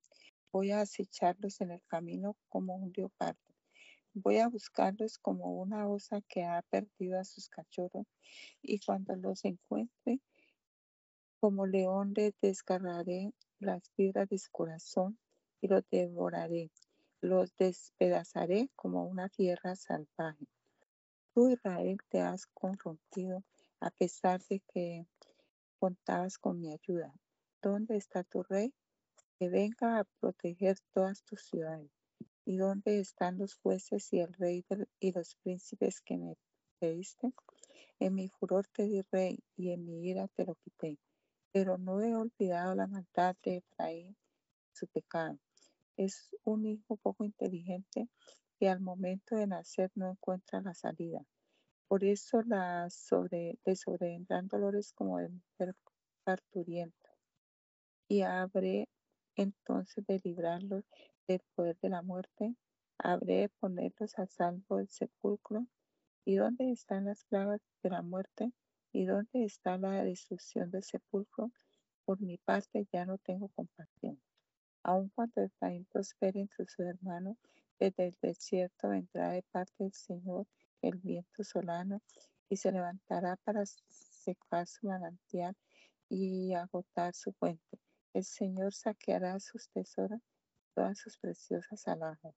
[0.51, 3.49] Voy a acecharlos en el camino como un leopardo.
[4.13, 8.08] Voy a buscarlos como una osa que ha perdido a sus cachorros
[8.62, 10.19] y cuando los encuentre,
[11.39, 15.17] como león les desgarraré las fibras de su corazón
[15.62, 16.72] y los devoraré.
[17.22, 20.48] Los despedazaré como una tierra salvaje.
[21.34, 23.43] Tú, Israel, te has corrompido
[23.80, 25.06] a pesar de que
[25.80, 27.13] contabas con mi ayuda.
[27.62, 28.74] ¿Dónde está tu rey?
[29.38, 31.99] Que venga a proteger todas tus ciudades.
[32.45, 34.65] ¿Y dónde están los jueces y el rey
[34.99, 36.36] y los príncipes que me
[36.80, 37.32] pediste?
[37.99, 40.97] En mi furor te di rey y en mi ira te lo quité.
[41.52, 44.15] Pero no he olvidado la maldad de Efraín,
[44.73, 45.39] su pecado.
[45.97, 48.08] Es un hijo poco inteligente
[48.60, 51.25] que al momento de nacer no encuentra la salida.
[51.88, 55.75] Por eso la sobre, le sobrevendrán dolores como de mujer.
[58.08, 58.88] Y habré
[59.36, 60.84] entonces de librarlos
[61.30, 62.56] del poder de la muerte.
[62.98, 65.68] Habré de ponerlos a salvo del sepulcro.
[66.26, 68.52] ¿Y dónde están las plagas de la muerte?
[68.92, 71.52] ¿Y dónde está la destrucción del sepulcro?
[72.04, 74.20] Por mi parte ya no tengo compasión.
[74.84, 77.38] Aun cuando Efraín prospere entre sus hermanos,
[77.80, 80.48] desde el desierto vendrá de parte del Señor
[80.82, 82.02] el viento solano
[82.50, 85.56] y se levantará para secar su manantial
[86.10, 87.80] y agotar su fuente.
[88.13, 90.20] El Señor saqueará sus tesoros,
[90.80, 92.34] todas sus preciosas alhajas.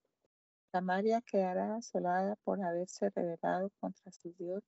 [0.72, 4.64] Samaria quedará asolada por haberse rebelado contra su Dios.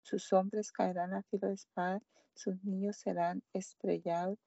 [0.00, 2.00] Sus hombres caerán a filo de espada,
[2.32, 4.38] sus niños serán estrellados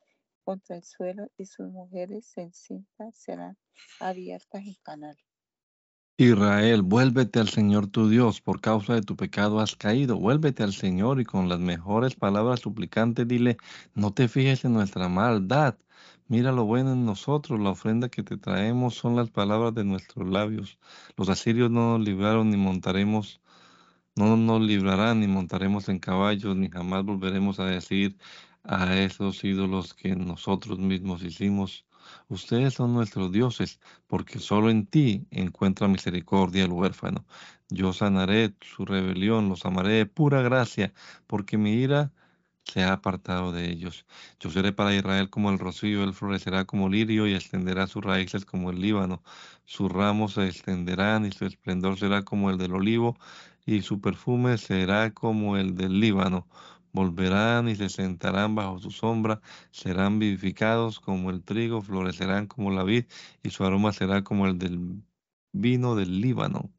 [0.43, 3.59] contra el suelo y sus mujeres encintas serán
[3.99, 5.17] abiertas en canal.
[6.17, 10.17] Israel, vuélvete al Señor tu Dios, por causa de tu pecado has caído.
[10.17, 13.57] Vuélvete al Señor y con las mejores palabras suplicantes dile,
[13.93, 15.75] no te fijes en nuestra maldad.
[16.27, 20.27] Mira lo bueno en nosotros, la ofrenda que te traemos son las palabras de nuestros
[20.27, 20.79] labios.
[21.17, 23.41] Los asirios no nos libraron ni montaremos,
[24.15, 28.17] no nos librarán ni montaremos en caballos, ni jamás volveremos a decir
[28.63, 31.85] a esos ídolos que nosotros mismos hicimos
[32.27, 37.25] Ustedes son nuestros dioses, porque solo en ti encuentra misericordia el huérfano.
[37.69, 40.93] Yo sanaré su rebelión, los amaré de pura gracia,
[41.27, 42.11] porque mi ira
[42.65, 44.05] se ha apartado de ellos.
[44.39, 48.45] Yo seré para Israel como el rocío, él florecerá como lirio y extenderá sus raíces
[48.45, 49.21] como el Líbano.
[49.65, 53.17] Sus ramos se extenderán y su esplendor será como el del olivo
[53.65, 56.47] y su perfume será como el del Líbano.
[56.93, 59.41] Volverán y se sentarán bajo su sombra,
[59.71, 63.05] serán vivificados como el trigo, florecerán como la vid
[63.41, 65.01] y su aroma será como el del
[65.53, 66.71] vino del Líbano.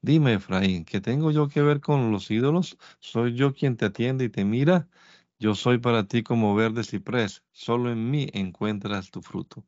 [0.00, 2.78] Dime, Efraín, ¿qué tengo yo que ver con los ídolos?
[3.00, 4.88] ¿Soy yo quien te atiende y te mira?
[5.38, 9.66] Yo soy para ti como verde ciprés, solo en mí encuentras tu fruto.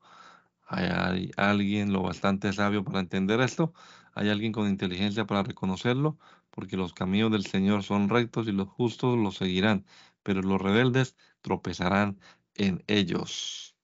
[0.66, 3.72] ¿Hay alguien lo bastante sabio para entender esto?
[4.14, 6.18] ¿Hay alguien con inteligencia para reconocerlo?
[6.51, 9.85] Porque los caminos del Señor son rectos y los justos los seguirán,
[10.22, 12.20] pero los rebeldes tropezarán
[12.55, 13.76] en ellos.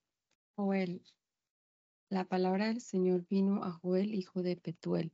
[0.55, 1.01] Joel.
[2.09, 5.11] La palabra del Señor vino a Joel, hijo de Petuel.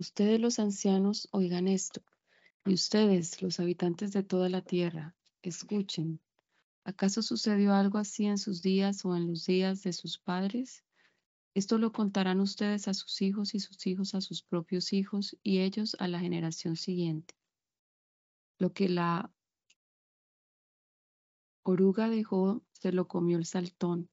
[0.00, 2.02] Ustedes los ancianos oigan esto,
[2.64, 6.20] y ustedes, los habitantes de toda la tierra, escuchen.
[6.82, 10.82] ¿Acaso sucedió algo así en sus días o en los días de sus padres?
[11.54, 15.60] Esto lo contarán ustedes a sus hijos y sus hijos a sus propios hijos y
[15.60, 17.34] ellos a la generación siguiente.
[18.58, 19.32] Lo que la
[21.62, 24.10] oruga dejó, se lo comió el saltón,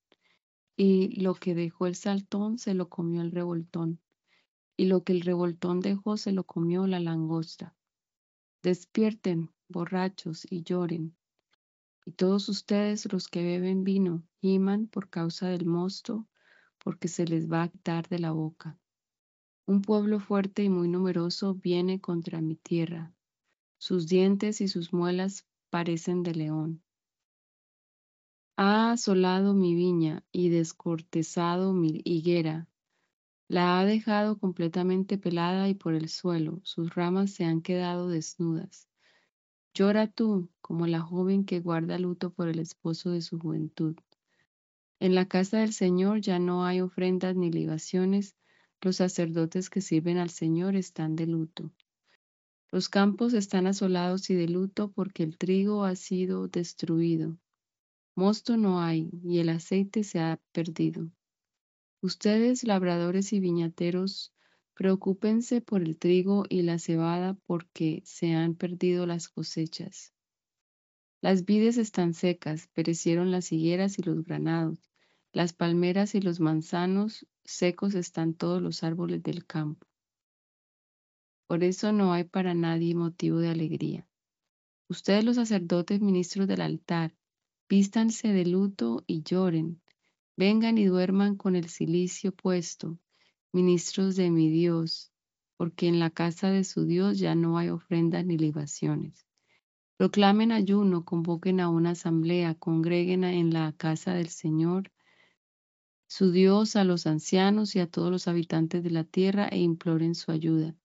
[0.77, 3.99] y lo que dejó el saltón, se lo comió el revoltón
[4.82, 7.75] y lo que el revoltón dejó se lo comió la langosta.
[8.63, 11.15] Despierten, borrachos, y lloren.
[12.03, 16.27] Y todos ustedes los que beben vino, giman por causa del mosto,
[16.84, 18.75] porque se les va a quitar de la boca.
[19.67, 23.13] Un pueblo fuerte y muy numeroso viene contra mi tierra.
[23.77, 26.82] Sus dientes y sus muelas parecen de león.
[28.57, 32.67] Ha asolado mi viña y descortezado mi higuera,
[33.52, 38.88] la ha dejado completamente pelada y por el suelo, sus ramas se han quedado desnudas.
[39.74, 43.97] Llora tú como la joven que guarda luto por el esposo de su juventud.
[45.02, 48.38] En la casa del Señor ya no hay ofrendas ni libaciones,
[48.80, 51.74] los sacerdotes que sirven al Señor están de luto.
[52.72, 57.38] Los campos están asolados y de luto porque el trigo ha sido destruido.
[58.16, 61.10] Mosto no hay y el aceite se ha perdido.
[62.04, 64.34] Ustedes, labradores y viñateros,
[64.74, 70.12] preocúpense por el trigo y la cebada porque se han perdido las cosechas.
[71.22, 74.89] Las vides están secas, perecieron las higueras y los granados,
[75.32, 79.86] las palmeras y los manzanos, secos están todos los árboles del campo.
[81.45, 84.08] Por eso no hay para nadie motivo de alegría.
[84.88, 87.16] Ustedes los sacerdotes ministros del altar,
[87.70, 89.80] vístanse de luto y lloren,
[90.42, 92.98] Vengan y duerman con el cilicio puesto,
[93.52, 95.12] ministros de mi Dios,
[95.56, 99.28] porque en la casa de su Dios ya no hay ofrendas ni libaciones.
[99.98, 104.92] Proclamen ayuno, convoquen a una asamblea, congreguen en la casa del Señor,
[106.08, 110.16] su Dios, a los ancianos y a todos los habitantes de la tierra e imploren
[110.16, 110.76] su ayuda.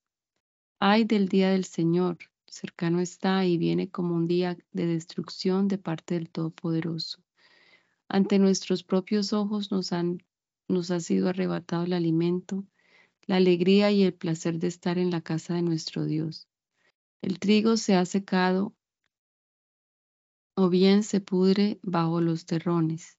[0.81, 5.79] Ay del día del Señor, cercano está y viene como un día de destrucción de
[5.79, 7.26] parte del Todopoderoso.
[8.09, 10.23] Ante nuestros propios ojos nos, han,
[10.69, 12.65] nos ha sido arrebatado el alimento,
[13.27, 16.49] la alegría y el placer de estar en la casa de nuestro Dios.
[17.23, 18.75] El trigo se ha secado
[20.55, 23.19] o bien se pudre bajo los terrones.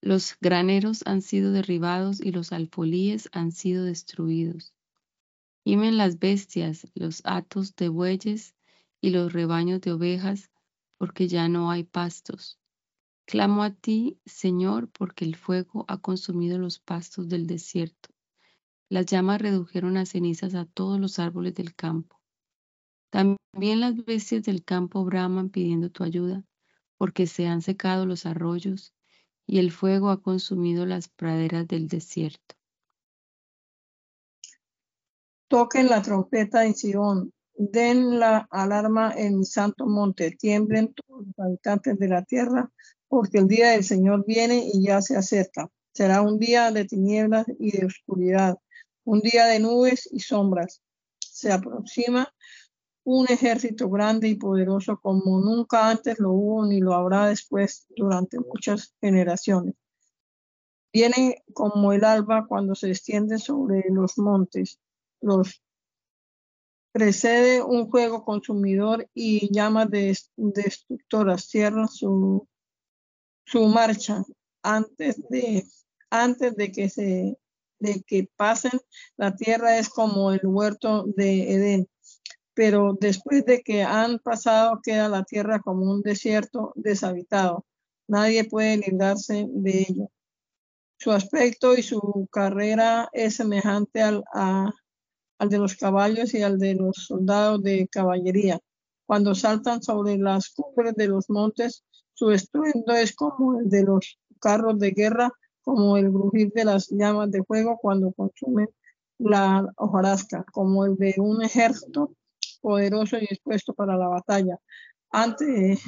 [0.00, 4.74] Los graneros han sido derribados y los alfolíes han sido destruidos.
[5.64, 8.54] Gimen las bestias, los atos de bueyes
[9.00, 10.50] y los rebaños de ovejas,
[10.96, 12.58] porque ya no hay pastos.
[13.26, 18.10] Clamo a ti, Señor, porque el fuego ha consumido los pastos del desierto.
[18.88, 22.20] Las llamas redujeron a cenizas a todos los árboles del campo.
[23.10, 26.44] También las bestias del campo braman pidiendo tu ayuda,
[26.98, 28.94] porque se han secado los arroyos
[29.44, 32.54] y el fuego ha consumido las praderas del desierto.
[35.48, 41.38] Toquen la trompeta en Sion, den la alarma en mi santo monte, tiemblen todos los
[41.38, 42.70] habitantes de la tierra,
[43.08, 45.70] porque el día del Señor viene y ya se acerca.
[45.92, 48.58] Será un día de tinieblas y de oscuridad,
[49.04, 50.82] un día de nubes y sombras.
[51.18, 52.32] Se aproxima
[53.04, 58.38] un ejército grande y poderoso como nunca antes lo hubo ni lo habrá después durante
[58.40, 59.74] muchas generaciones.
[60.92, 64.80] Viene como el alba cuando se extiende sobre los montes.
[65.20, 65.62] Los
[66.90, 69.88] precede un fuego consumidor y llamas
[70.36, 71.44] destructoras.
[71.44, 72.48] Cierran su
[73.46, 74.22] su marcha
[74.62, 75.64] antes de,
[76.10, 77.38] antes de que se
[77.78, 78.78] de que pasen
[79.16, 81.88] la tierra es como el huerto de Edén.
[82.54, 87.66] pero después de que han pasado queda la tierra como un desierto deshabitado.
[88.08, 90.10] Nadie puede librarse de ello.
[90.98, 96.74] Su aspecto y su carrera es semejante al, al de los caballos y al de
[96.74, 98.58] los soldados de caballería.
[99.04, 101.84] Cuando saltan sobre las cumbres de los montes,
[102.16, 105.30] su estruendo es como el de los carros de guerra,
[105.62, 108.68] como el brujir de las llamas de fuego cuando consumen
[109.18, 112.14] la hojarasca, como el de un ejército
[112.62, 114.58] poderoso y dispuesto para la batalla.
[115.10, 115.78] Ante,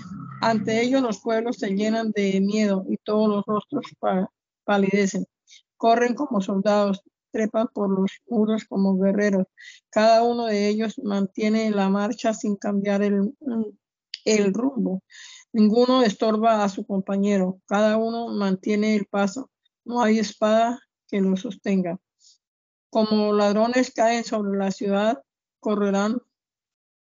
[0.43, 3.87] ante ellos los pueblos se llenan de miedo y todos los rostros
[4.65, 5.25] palidecen.
[5.79, 9.47] Corren como soldados, trepan por los muros como guerreros.
[9.89, 13.33] Cada uno de ellos mantiene la marcha sin cambiar el,
[14.25, 15.03] el rumbo.
[15.53, 17.61] Ninguno estorba a su compañero.
[17.67, 19.51] Cada uno mantiene el paso.
[19.85, 21.99] No hay espada que lo sostenga.
[22.91, 25.23] Como ladrones caen sobre la ciudad,
[25.61, 26.21] correrán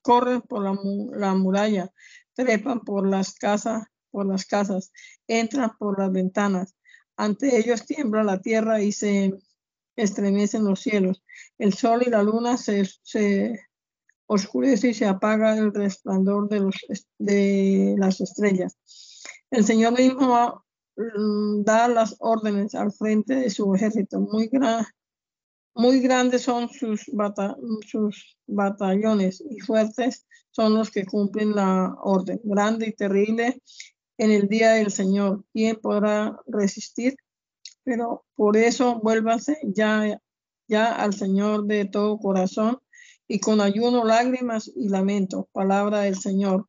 [0.04, 1.90] corren por la, muralla,
[2.34, 4.92] trepan por las casas, por las casas,
[5.26, 6.76] entran por las ventanas.
[7.16, 9.32] Ante ellos tiembla la tierra y se
[9.96, 11.24] estremecen los cielos.
[11.56, 13.58] El sol y la luna se, se
[14.26, 18.76] oscurece y se apaga el resplandor de, las estrellas.
[19.50, 20.64] El Señor mismo
[20.96, 24.20] mm, da las órdenes al frente de su ejército.
[24.20, 24.84] Muy, gran,
[25.74, 27.06] muy grandes son sus,
[28.46, 32.40] batallones y fuertes son los que cumplen la orden.
[32.44, 33.60] Grande y terrible
[34.18, 35.44] en el día del Señor.
[35.52, 37.16] ¿Quién podrá resistir?
[37.82, 40.18] Pero por eso vuélvase ya
[40.68, 42.78] al Señor de todo corazón
[43.26, 45.48] y con ayuno, lágrimas y lamento.
[45.52, 46.68] Palabra del Señor.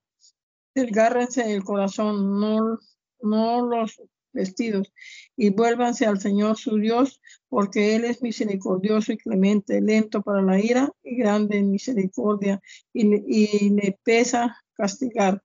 [0.73, 2.79] Desgárrense el corazón, no,
[3.21, 4.01] no los
[4.35, 4.93] vestidos
[5.37, 10.59] y vuélvanse al Señor su Dios, porque Él es misericordioso y clemente, lento para la
[10.59, 12.61] ira y grande en misericordia,
[12.93, 15.41] y, le pesa castigar.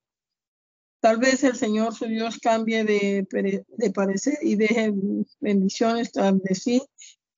[0.99, 4.93] Tal vez el Señor su Dios cambie de, de parecer y deje
[5.39, 6.81] bendiciones tras de sí,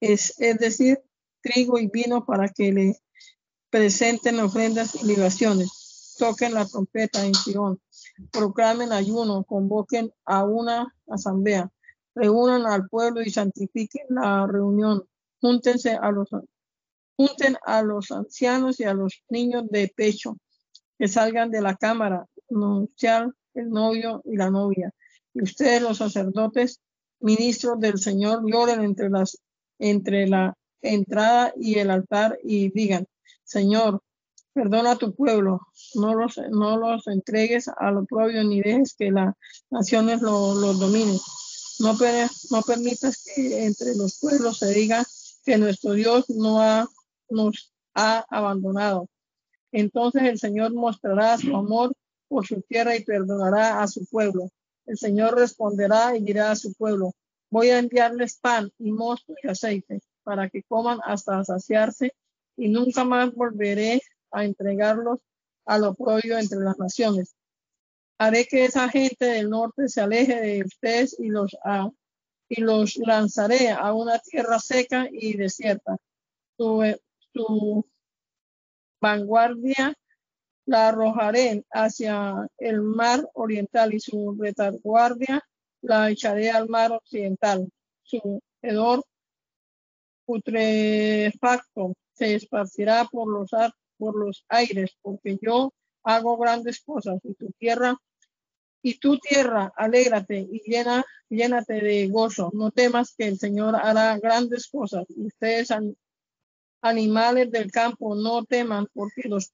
[0.01, 0.99] es, es decir,
[1.41, 2.97] trigo y vino para que le
[3.73, 6.15] presenten ofrendas y libaciones.
[6.19, 7.81] Toquen la trompeta en Sion
[8.31, 11.71] proclamen ayuno, convoquen a una asamblea,
[12.13, 15.03] reúnan al pueblo y santifiquen la reunión,
[15.41, 16.29] júntense a los
[17.17, 20.37] junten a los ancianos y a los niños de pecho
[20.99, 24.91] que salgan de la cámara, anunciar el novio y la novia.
[25.33, 26.79] Y ustedes, los sacerdotes,
[27.19, 29.39] ministros del Señor, lloren entre las
[29.79, 33.07] entre la entrada y el altar y digan,
[33.43, 34.01] Señor,
[34.53, 35.61] Perdona a tu pueblo,
[35.95, 39.33] no los, no los entregues a lo propio ni dejes que las
[39.71, 41.17] naciones los lo dominen.
[41.79, 41.97] No,
[42.51, 45.03] no permitas que entre los pueblos se diga
[45.43, 46.87] que nuestro Dios no ha,
[47.29, 49.09] nos ha abandonado.
[49.71, 51.91] Entonces el Señor mostrará su amor
[52.27, 54.51] por su tierra y perdonará a su pueblo.
[54.85, 57.13] El Señor responderá y dirá a su pueblo,
[57.49, 62.13] voy a enviarles pan y mosto y aceite para que coman hasta saciarse
[62.57, 64.01] y nunca más volveré
[64.31, 65.19] a entregarlos
[65.65, 67.35] a lo propio entre las naciones.
[68.17, 71.55] Haré que esa gente del norte se aleje de ustedes y los,
[72.49, 75.97] y los lanzaré a una tierra seca y desierta.
[76.57, 76.95] Su,
[77.33, 77.85] su
[79.01, 79.93] vanguardia
[80.65, 85.41] la arrojaré hacia el mar oriental y su retaguardia
[85.81, 87.67] la echaré al mar occidental.
[88.03, 89.03] Su hedor
[90.25, 93.51] putrefacto se esparcirá por los
[93.97, 97.95] por los aires, porque yo hago grandes cosas y tu tierra
[98.83, 102.51] y tu tierra, alégrate y llena, llénate de gozo.
[102.53, 105.05] No temas que el Señor hará grandes cosas.
[105.15, 105.69] Ustedes,
[106.81, 109.53] animales del campo, no teman, porque los,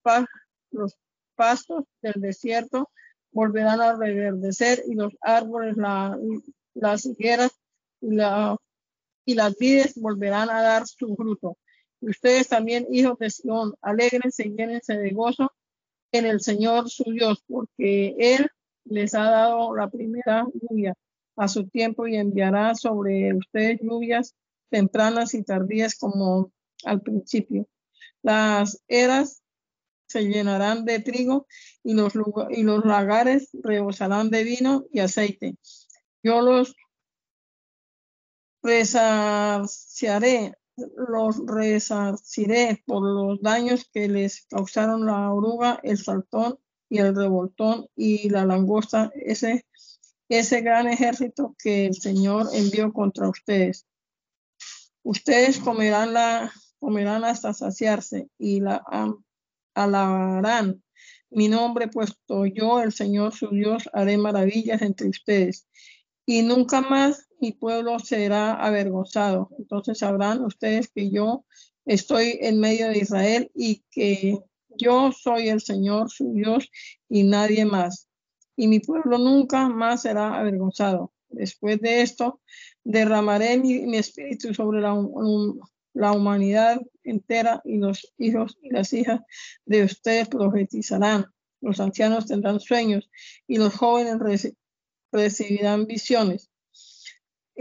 [0.72, 0.98] los
[1.36, 2.90] pastos del desierto
[3.32, 6.18] volverán a reverdecer y los árboles, la,
[6.74, 7.52] las higueras
[8.02, 8.58] y, la,
[9.26, 11.56] y las vides volverán a dar su fruto.
[12.02, 15.52] Ustedes también, hijos de Sion, alegrense y llénense de gozo
[16.12, 18.48] en el Señor su Dios, porque Él
[18.86, 20.96] les ha dado la primera lluvia
[21.36, 24.36] a su tiempo y enviará sobre ustedes lluvias
[24.70, 26.52] tempranas y tardías como
[26.86, 27.68] al principio.
[28.22, 29.42] Las eras
[30.08, 31.48] se llenarán de trigo
[31.84, 32.14] y los,
[32.50, 35.56] y los lagares rebosarán de vino y aceite.
[36.24, 36.76] Yo los
[38.62, 40.54] resarciaré
[40.96, 46.60] los resarciré por los daños que les causaron la oruga, el saltón
[46.90, 49.66] y el revoltón y la langosta, ese,
[50.30, 53.86] ese gran ejército que el Señor envió contra ustedes.
[55.04, 58.84] Ustedes comerán, la, comerán hasta saciarse y la
[59.74, 60.84] alabarán
[61.32, 65.68] mi nombre, puesto yo, el Señor su Dios, haré maravillas entre ustedes.
[66.26, 69.50] Y nunca más mi pueblo será avergonzado.
[69.58, 71.46] Entonces sabrán ustedes que yo
[71.86, 76.70] estoy en medio de Israel y que yo soy el Señor su Dios
[77.10, 78.08] y nadie más.
[78.56, 81.14] Y mi pueblo nunca más será avergonzado.
[81.30, 82.42] Después de esto,
[82.84, 89.22] derramaré mi, espíritu sobre la, humanidad entera y los hijos y las hijas
[89.66, 91.26] de ustedes profetizarán.
[91.62, 93.10] Los ancianos tendrán sueños
[93.48, 94.54] y los jóvenes
[95.12, 96.49] recibirán visiones.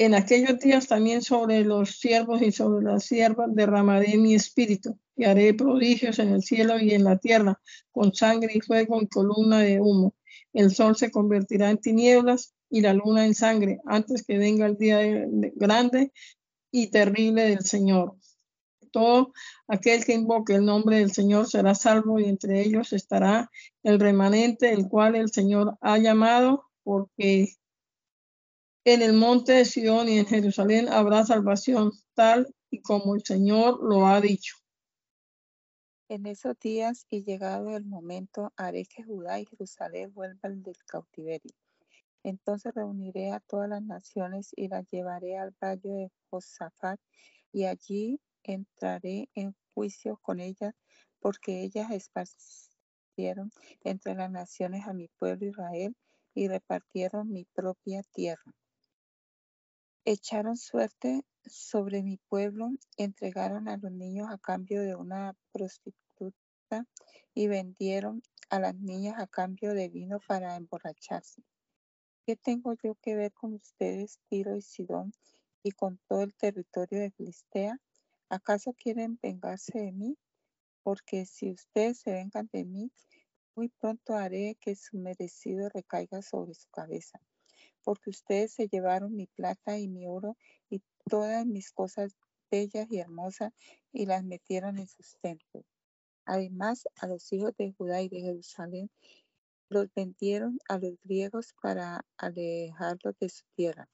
[0.01, 5.24] En aquellos días también sobre los siervos y sobre las siervas derramaré mi espíritu y
[5.24, 9.59] haré prodigios en el cielo y en la tierra, con sangre y fuego y columna
[9.59, 10.14] de humo.
[10.53, 14.76] El sol se convertirá en tinieblas y la luna en sangre antes que venga el
[14.78, 15.01] día
[15.57, 16.12] grande
[16.70, 18.14] y terrible del Señor.
[18.92, 19.32] Todo
[19.66, 23.51] aquel que invoque el nombre del Señor será salvo y entre ellos estará
[23.82, 27.58] el remanente, el cual el Señor ha llamado, porque
[28.95, 33.82] en el monte de Sion y en Jerusalén habrá salvación, tal y como el Señor
[33.82, 34.57] lo ha dicho.
[36.09, 41.53] En esos días y llegado el momento, haré que Judá y Jerusalén vuelvan del cautiverio.
[42.22, 46.99] Entonces reuniré a todas las naciones y las llevaré al valle de Josafat
[47.53, 50.74] y allí entraré en juicio con ellas
[51.20, 53.51] porque ellas esparcieron
[53.84, 55.95] entre las naciones a mi pueblo Israel
[56.34, 58.55] y repartieron mi propia tierra.
[60.11, 66.87] Echaron suerte sobre mi pueblo, entregaron a los niños a cambio de una prostituta
[67.35, 71.43] y vendieron a las niñas a cambio de vino para emborracharse.
[72.25, 75.13] ¿Qué tengo yo que ver con ustedes, Tiro y Sidón,
[75.63, 77.79] y con todo el territorio de Filistea?
[78.31, 80.17] ¿Acaso quieren vengarse de mí?
[80.83, 82.91] Porque si ustedes se vengan de mí,
[83.55, 87.21] muy pronto haré que su merecido recaiga sobre su cabeza.
[87.83, 90.37] Porque ustedes se llevaron mi plata y mi oro
[90.68, 92.16] y todas mis cosas
[92.51, 93.53] bellas y hermosas
[93.93, 95.64] y las metieron en sus templos.
[96.24, 98.91] Además, a los hijos de Judá y de Jerusalén
[99.70, 103.89] los vendieron a los griegos para alejarlos de su tierra.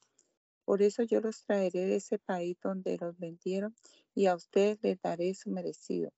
[0.65, 3.75] Por eso yo los traeré de ese país donde los vendieron
[4.13, 6.11] y a ustedes les daré su merecido.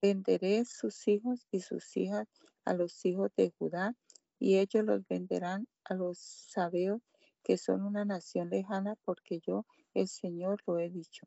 [0.00, 2.28] Venderé sus hijos y sus hijas
[2.64, 3.94] a los hijos de Judá
[4.38, 7.02] y ellos los venderán a los sabeos
[7.42, 11.26] que son una nación lejana porque yo, el Señor, lo he dicho.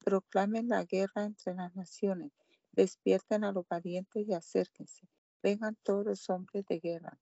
[0.00, 2.32] Proclamen la guerra entre las naciones,
[2.72, 5.08] despierten a los valientes y acérquense.
[5.42, 7.20] Vengan todos los hombres de guerra.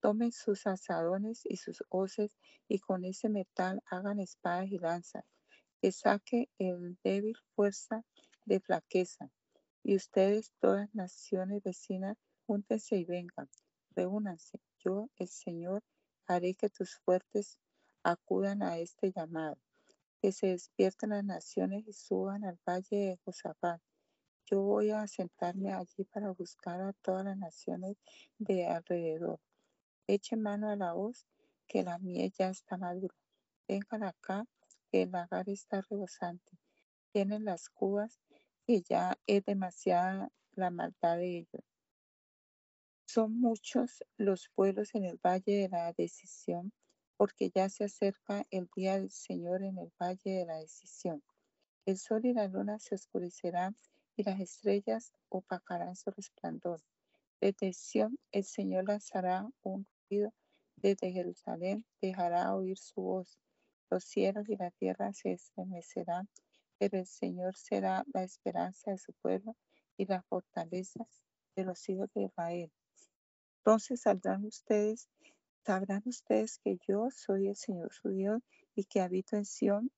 [0.00, 2.36] Tomen sus asadones y sus hoces
[2.68, 5.24] y con ese metal hagan espadas y lanzas
[5.80, 8.02] que saque el débil fuerza
[8.44, 9.30] de flaqueza.
[9.82, 13.48] Y ustedes, todas naciones vecinas, júntense y vengan,
[13.94, 14.58] reúnanse.
[14.78, 15.82] Yo, el Señor,
[16.26, 17.58] haré que tus fuertes
[18.02, 19.58] acudan a este llamado,
[20.20, 23.80] que se despierten las naciones y suban al valle de Josafat.
[24.46, 27.96] Yo voy a sentarme allí para buscar a todas las naciones
[28.38, 29.40] de alrededor.
[30.06, 31.26] Echen mano a la hoz,
[31.66, 33.14] que la miel ya está madura.
[33.66, 34.46] Vengan acá
[34.92, 36.58] el lagar está rebosante.
[37.12, 38.20] Tienen las cubas
[38.66, 41.75] y ya es demasiada la maldad de ellos.
[43.08, 46.72] Son muchos los pueblos en el valle de la decisión,
[47.16, 51.22] porque ya se acerca el día del Señor en el valle de la decisión.
[51.86, 53.76] El sol y la luna se oscurecerán
[54.16, 56.82] y las estrellas opacarán su resplandor.
[57.40, 57.72] Desde
[58.32, 60.34] el Señor lanzará un ruido,
[60.74, 63.38] desde Jerusalén dejará oír su voz.
[63.88, 66.28] Los cielos y la tierra se estremecerán,
[66.76, 69.56] pero el Señor será la esperanza de su pueblo
[69.96, 71.06] y la fortaleza
[71.54, 72.72] de los hijos de Israel.
[73.66, 75.08] Entonces saldrán ustedes,
[75.64, 78.40] sabrán ustedes que yo soy el Señor su Dios
[78.76, 79.90] y que habito en Sión,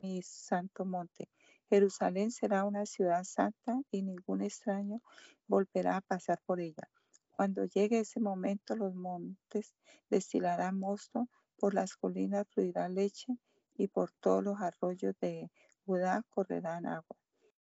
[0.00, 1.28] mi santo monte.
[1.68, 5.02] Jerusalén será una ciudad santa y ningún extraño
[5.48, 6.88] volverá a pasar por ella.
[7.32, 9.74] Cuando llegue ese momento, los montes
[10.08, 13.36] destilarán mosto por las colinas fluirá leche
[13.74, 15.50] y por todos los arroyos de
[15.84, 17.16] Judá correrán agua.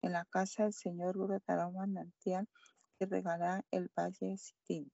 [0.02, 2.50] En la casa del Señor brotará un manantial
[2.98, 4.92] que regará el valle de Sitín.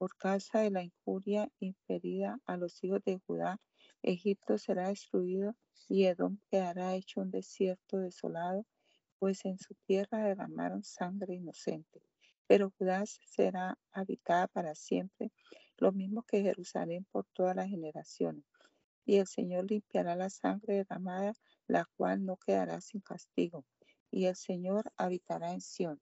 [0.00, 3.60] Por causa de la injuria inferida a los hijos de Judá,
[4.00, 5.54] Egipto será destruido
[5.90, 8.64] y Edom quedará hecho un desierto desolado,
[9.18, 12.00] pues en su tierra derramaron sangre inocente.
[12.46, 15.32] Pero Judá será habitada para siempre
[15.76, 18.46] lo mismo que Jerusalén por todas las generaciones.
[19.04, 21.34] Y el Señor limpiará la sangre derramada,
[21.66, 23.66] la cual no quedará sin castigo.
[24.10, 26.00] Y el Señor habitará en Sión.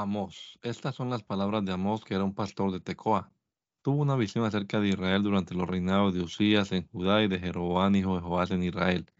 [0.00, 0.58] Amós.
[0.62, 3.32] Estas son las palabras de Amós, que era un pastor de Tecoa.
[3.80, 7.38] Tuvo una visión acerca de Israel durante los reinados de Usías en Judá y de
[7.38, 9.10] Jeroboam, hijo de Joás, en Israel.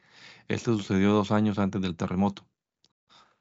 [0.48, 2.46] Esto sucedió dos años antes del terremoto.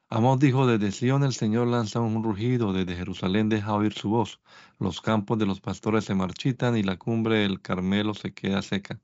[0.08, 4.40] Amós dijo, desde Sion el Señor lanza un rugido, desde Jerusalén deja oír su voz.
[4.78, 8.98] Los campos de los pastores se marchitan y la cumbre del Carmelo se queda seca.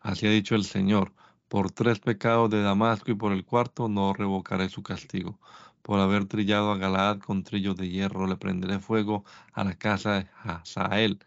[0.00, 1.12] Así ha dicho el Señor,
[1.48, 5.38] por tres pecados de Damasco y por el cuarto no revocaré su castigo
[5.82, 10.14] por haber trillado a Galaad con trillos de hierro, le prenderé fuego a la casa
[10.14, 11.18] de Hazael,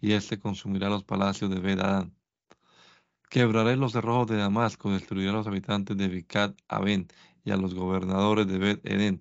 [0.00, 2.14] y éste consumirá los palacios de Bedadán.
[3.28, 7.08] Quebraré los cerrojos de Damasco, destruiré a los habitantes de Bicat Aben
[7.44, 9.20] y a los gobernadores de Bet Eden,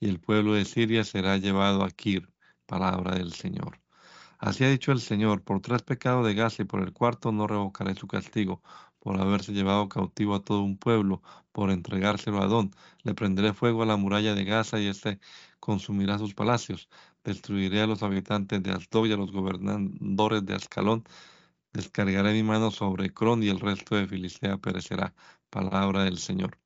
[0.00, 2.28] y el pueblo de Siria será llevado a Kir,
[2.66, 3.80] palabra del Señor.
[4.38, 7.46] Así ha dicho el Señor, por tres pecados de Gaza y por el cuarto no
[7.46, 8.62] revocaré su castigo,
[9.00, 11.22] por haberse llevado cautivo a todo un pueblo,
[11.52, 12.72] por entregárselo a Adón.
[13.02, 15.20] Le prenderé fuego a la muralla de Gaza y éste
[15.60, 16.88] consumirá sus palacios.
[17.24, 21.04] Destruiré a los habitantes de Asdod y a los gobernadores de Ascalón.
[21.72, 25.14] Descargaré mi mano sobre Cron y el resto de Filistea perecerá.
[25.50, 26.58] Palabra del Señor.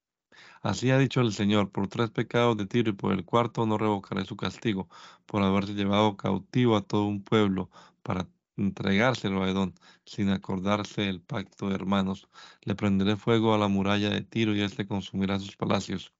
[0.63, 3.79] Así ha dicho el Señor, por tres pecados de Tiro y por el cuarto no
[3.79, 4.89] revocaré su castigo,
[5.27, 7.71] por haberse llevado cautivo a todo un pueblo,
[8.03, 9.75] para entregárselo a Edón,
[10.05, 12.29] sin acordarse el pacto de hermanos.
[12.63, 16.13] Le prenderé fuego a la muralla de Tiro y éste consumirá sus palacios.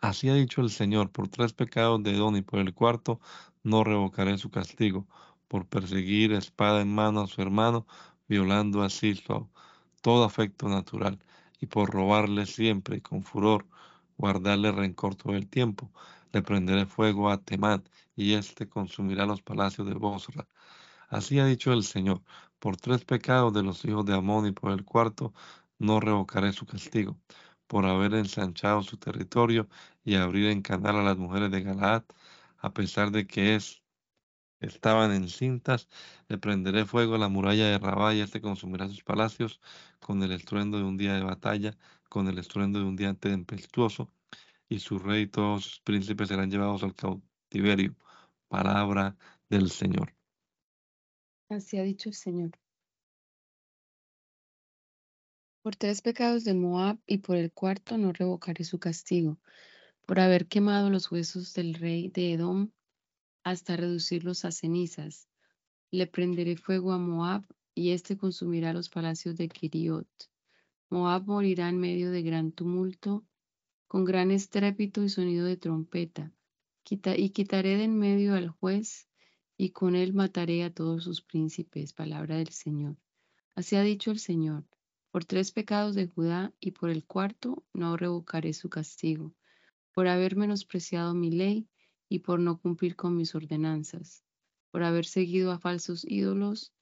[0.00, 3.20] Así ha dicho el Señor, por tres pecados de Edón y por el cuarto
[3.62, 5.06] no revocaré su castigo,
[5.48, 7.86] por perseguir espada en mano a su hermano,
[8.28, 9.14] violando así
[10.00, 11.18] todo afecto natural,
[11.60, 13.66] y por robarle siempre con furor,
[14.16, 15.92] guardarle rencor todo el tiempo.
[16.32, 17.84] Le prenderé fuego a Temán,
[18.16, 20.48] y éste consumirá los palacios de Bosra.
[21.12, 22.22] Así ha dicho el Señor,
[22.58, 25.34] por tres pecados de los hijos de Amón y por el cuarto
[25.78, 27.20] no revocaré su castigo,
[27.66, 29.68] por haber ensanchado su territorio
[30.04, 32.04] y abrir en canal a las mujeres de Galaad,
[32.58, 33.82] a pesar de que es,
[34.60, 35.88] estaban encintas,
[36.28, 39.60] le prenderé fuego a la muralla de Rabá y este consumirá sus palacios
[40.00, 41.76] con el estruendo de un día de batalla,
[42.08, 44.10] con el estruendo de un día tempestuoso,
[44.68, 47.96] y su rey y todos sus príncipes serán llevados al cautiverio.
[48.48, 49.16] Palabra
[49.50, 50.14] del Señor.
[51.52, 52.52] Así ha dicho el Señor.
[55.60, 59.38] Por tres pecados de Moab y por el cuarto no revocaré su castigo,
[60.06, 62.70] por haber quemado los huesos del rey de Edom
[63.44, 65.28] hasta reducirlos a cenizas.
[65.90, 67.44] Le prenderé fuego a Moab
[67.74, 70.08] y éste consumirá los palacios de Kiriot.
[70.88, 73.26] Moab morirá en medio de gran tumulto,
[73.88, 76.32] con gran estrépito y sonido de trompeta.
[76.88, 79.06] y quitaré de en medio al juez
[79.62, 81.92] y con él mataré a todos sus príncipes.
[81.92, 82.96] Palabra del Señor.
[83.54, 84.64] Así ha dicho el Señor.
[85.12, 89.32] Por tres pecados de Judá y por el cuarto no revocaré su castigo,
[89.92, 91.68] por haber menospreciado mi ley
[92.08, 94.24] y por no cumplir con mis ordenanzas,
[94.72, 96.72] por haber seguido a falsos ídolos,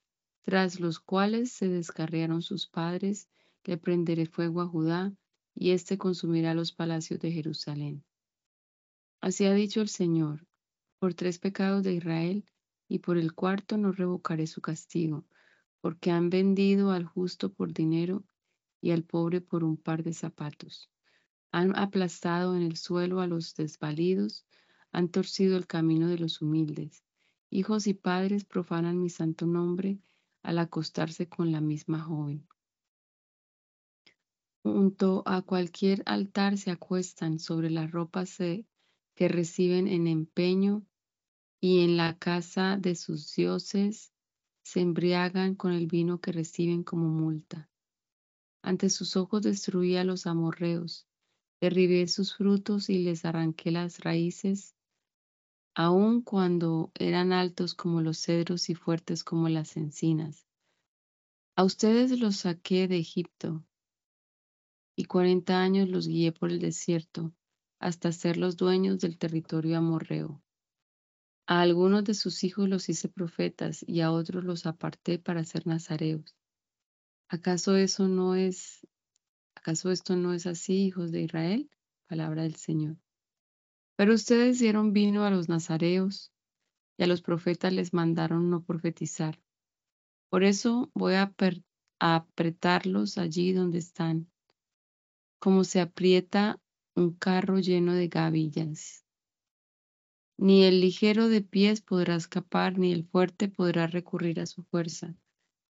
[0.40, 3.28] tras los cuales se descarriaron sus padres,
[3.64, 5.12] le prenderé fuego a Judá
[5.54, 8.02] y éste consumirá los palacios de Jerusalén.
[9.20, 10.46] Así ha dicho el Señor,
[10.98, 12.46] por tres pecados de Israel
[12.90, 15.24] y por el cuarto no revocaré su castigo,
[15.80, 18.24] porque han vendido al justo por dinero
[18.80, 20.90] y al pobre por un par de zapatos.
[21.52, 24.44] Han aplastado en el suelo a los desvalidos,
[24.90, 27.04] han torcido el camino de los humildes.
[27.48, 30.00] Hijos y padres profanan mi santo nombre
[30.42, 32.48] al acostarse con la misma joven.
[34.64, 40.84] Junto a cualquier altar se acuestan sobre las ropas que reciben en empeño
[41.60, 44.12] y en la casa de sus dioses
[44.62, 47.70] se embriagan con el vino que reciben como multa.
[48.62, 51.06] Ante sus ojos destruí a los amorreos,
[51.60, 54.74] derribé sus frutos y les arranqué las raíces,
[55.74, 60.46] aun cuando eran altos como los cedros y fuertes como las encinas.
[61.56, 63.64] A ustedes los saqué de Egipto,
[64.96, 67.34] y cuarenta años los guié por el desierto,
[67.78, 70.42] hasta ser los dueños del territorio amorreo.
[71.50, 75.66] A algunos de sus hijos los hice profetas y a otros los aparté para ser
[75.66, 76.36] nazareos.
[77.28, 78.86] ¿Acaso eso no es,
[79.56, 81.68] acaso esto no es así, hijos de Israel?
[82.06, 82.98] Palabra del Señor.
[83.96, 86.32] Pero ustedes dieron vino a los nazareos
[86.96, 89.42] y a los profetas les mandaron no profetizar.
[90.28, 91.34] Por eso voy a,
[91.98, 94.30] a apretarlos allí donde están,
[95.40, 96.60] como se aprieta
[96.94, 99.04] un carro lleno de gavillas.
[100.42, 105.14] Ni el ligero de pies podrá escapar, ni el fuerte podrá recurrir a su fuerza,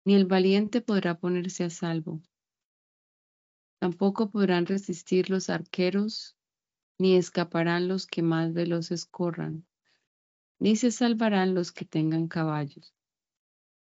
[0.05, 2.22] ni el valiente podrá ponerse a salvo.
[3.80, 6.38] Tampoco podrán resistir los arqueros,
[6.99, 9.66] ni escaparán los que más veloces corran.
[10.59, 12.93] ni se salvarán los que tengan caballos.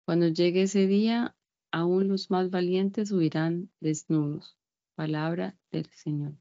[0.04, 1.34] Cuando llegue ese día,
[1.72, 4.58] aún los más valientes huirán desnudos.
[4.96, 6.34] Palabra del Señor.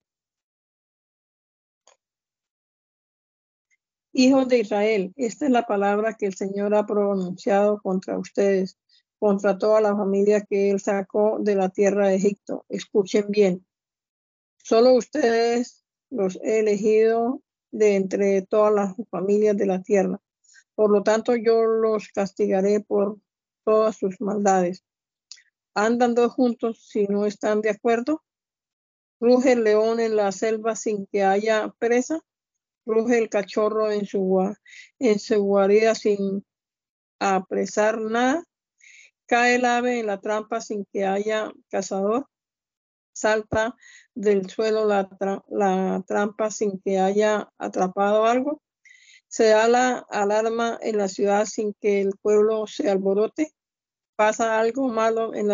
[4.20, 8.76] Hijos de Israel, esta es la palabra que el Señor ha pronunciado contra ustedes,
[9.20, 12.66] contra toda la familia que Él sacó de la tierra de Egipto.
[12.68, 13.64] Escuchen bien.
[14.58, 20.20] Solo ustedes los he elegido de entre todas las familias de la tierra.
[20.74, 23.20] Por lo tanto, yo los castigaré por
[23.66, 24.84] todas sus maldades.
[25.76, 28.24] ¿Andan dos juntos si no están de acuerdo?
[29.20, 32.24] ¿Ruge el león en la selva sin que haya presa?
[32.88, 34.56] Ruge el cachorro en su,
[35.00, 36.46] en su guarida sin
[37.20, 38.44] apresar nada,
[39.26, 42.28] cae el ave en la trampa sin que haya cazador,
[43.14, 43.76] salta
[44.16, 48.62] del suelo la, trampa sin que haya atrapado algo,
[49.28, 53.54] se da la alarma en la ciudad sin que el pueblo se alborote,
[54.16, 55.48] pasa algo malo en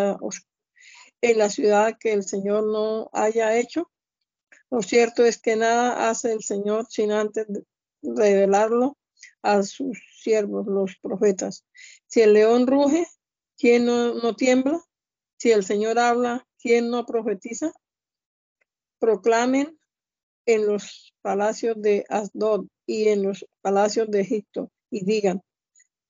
[1.37, 3.89] la ciudad que el Señor no haya hecho,
[4.73, 7.45] lo cierto es que nada hace el Señor sin antes
[8.01, 8.97] revelarlo
[9.43, 11.63] a sus siervos, los profetas.
[12.07, 13.05] Si el león ruge,
[13.55, 14.81] ¿quién no, tiembla?
[15.37, 17.71] Si el Señor habla, ¿quién no profetiza?
[18.97, 19.77] Proclamen
[20.47, 25.43] en los palacios de Asdod y en los palacios de Egipto y digan,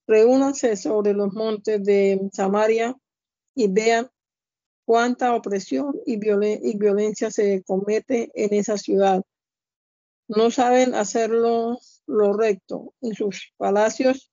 [0.08, 2.96] reúnanse sobre los montes de Samaria
[3.56, 4.10] y vean
[4.86, 9.24] cuánta opresión y, violencia se comete en esa ciudad.
[10.28, 12.94] No saben hacerlo lo recto.
[13.02, 14.32] En sus palacios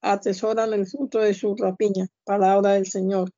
[0.00, 2.08] atesoran el fruto de su rapiña.
[2.24, 3.30] Palabra del Señor.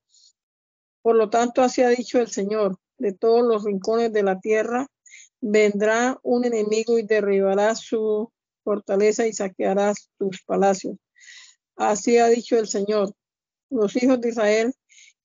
[1.02, 4.86] Por lo tanto, así ha dicho el Señor, de todos los rincones de la tierra
[5.46, 10.96] vendrá un enemigo y derribará su fortaleza y saqueará tus palacios.
[11.76, 13.12] Así ha dicho el Señor.
[13.68, 14.74] Los hijos de Israel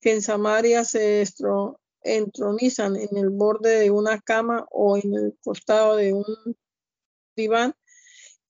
[0.00, 1.24] que en Samaria se
[2.02, 6.24] entronizan en el borde de una cama o en el costado de un
[7.36, 7.74] diván,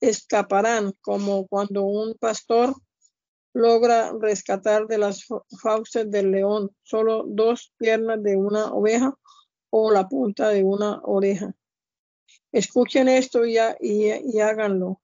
[0.00, 2.74] escaparán como cuando un pastor
[3.52, 5.26] logra rescatar de las
[5.60, 9.14] fauces del león solo dos piernas de una oveja
[9.70, 11.52] o la punta de una oreja.
[12.52, 15.00] Escuchen esto y, y háganlo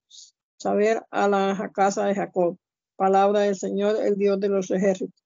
[0.57, 2.57] saber a la casa de Jacob.
[2.97, 5.26] Palabra del Señor, el Dios de los ejércitos.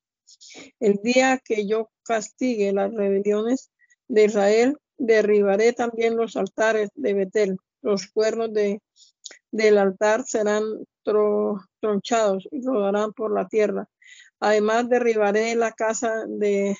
[0.79, 3.71] El día que yo castigue las rebeliones
[4.09, 7.57] de Israel, derribaré también los altares de Betel.
[7.83, 8.83] Los cuernos de,
[9.51, 10.65] del altar serán
[11.81, 13.89] tronchados y rodarán por la tierra.
[14.39, 16.77] Además, derribaré la casa de,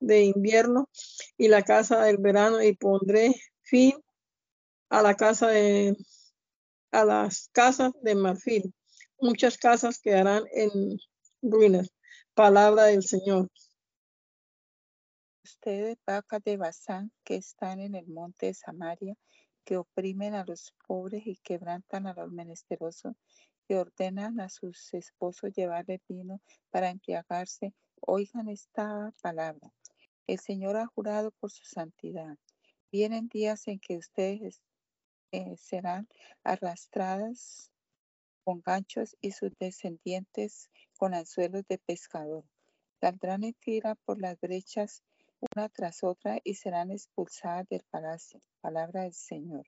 [0.00, 0.88] de invierno
[1.36, 3.94] y la casa del verano y pondré fin
[4.88, 5.96] a la casa de
[6.92, 8.74] a las casas de marfil.
[9.20, 10.98] Muchas casas quedarán en
[11.42, 11.92] ruinas.
[12.40, 13.50] Palabra del Señor.
[15.44, 19.14] Ustedes, vacas de Bazán, que están en el monte de Samaria,
[19.62, 23.12] que oprimen a los pobres y quebrantan a los menesterosos,
[23.68, 29.70] que ordenan a sus esposos llevarle vino para embriagarse, oigan esta palabra.
[30.26, 32.38] El Señor ha jurado por su santidad.
[32.90, 34.62] Vienen días en que ustedes
[35.30, 36.08] eh, serán
[36.42, 37.70] arrastradas
[38.44, 42.44] con ganchos y sus descendientes con anzuelos de pescador.
[43.00, 45.02] Saldrán en fila por las brechas
[45.40, 48.40] una tras otra y serán expulsadas del palacio.
[48.60, 49.66] Palabra del Señor.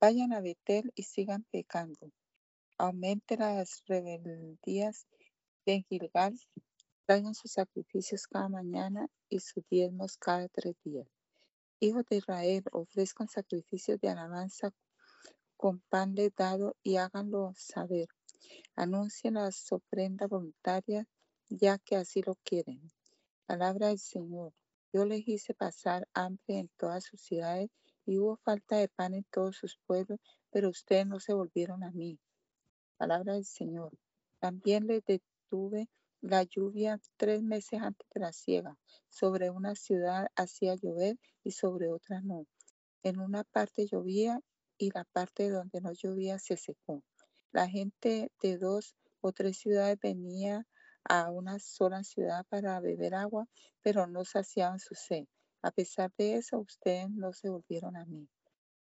[0.00, 2.10] Vayan a Betel y sigan pecando.
[2.76, 5.06] Aumenten las rebeldías
[5.64, 6.38] de Gilgal.
[7.06, 11.06] Traigan sus sacrificios cada mañana y sus diezmos cada tres días.
[11.78, 14.72] Hijos de Israel, ofrezcan sacrificios de alabanza
[15.64, 18.08] con pan de dado y háganlo saber.
[18.76, 21.06] Anuncien las ofrendas voluntarias,
[21.48, 22.92] ya que así lo quieren.
[23.46, 24.52] Palabra del Señor.
[24.92, 27.70] Yo les hice pasar hambre en todas sus ciudades
[28.04, 31.90] y hubo falta de pan en todos sus pueblos, pero ustedes no se volvieron a
[31.92, 32.18] mí.
[32.98, 33.96] Palabra del Señor.
[34.40, 35.88] También les detuve
[36.20, 38.76] la lluvia tres meses antes de la siega.
[39.08, 42.44] Sobre una ciudad hacía llover y sobre otra no.
[43.02, 44.42] En una parte llovía
[44.78, 47.02] y la parte donde no llovía se secó.
[47.52, 50.66] La gente de dos o tres ciudades venía
[51.04, 53.46] a una sola ciudad para beber agua,
[53.82, 55.26] pero no saciaban su sed.
[55.62, 58.28] A pesar de eso, ustedes no se volvieron a mí.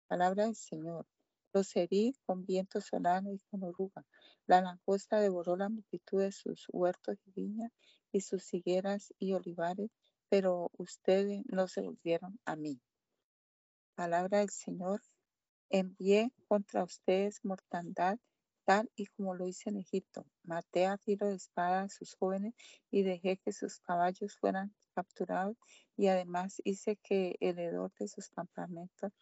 [0.07, 1.05] Palabra del Señor.
[1.53, 4.05] Los herí con viento solano y con oruga.
[4.47, 7.71] La langosta devoró la multitud de sus huertos y viñas
[8.11, 9.89] y sus higueras y olivares,
[10.29, 12.79] pero ustedes no se volvieron a mí.
[13.95, 15.01] Palabra del Señor.
[15.73, 18.19] Envié contra ustedes mortandad
[18.65, 20.25] tal y como lo hice en Egipto.
[20.43, 22.53] Maté a tiro de espada a sus jóvenes
[22.91, 25.55] y dejé que sus caballos fueran capturados
[25.95, 29.13] y además hice que el hedor de sus campamentos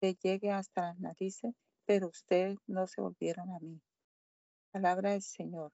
[0.00, 1.54] le llegue hasta las narices,
[1.86, 3.80] pero ustedes no se volvieron a mí.
[4.72, 5.70] Palabra del Señor.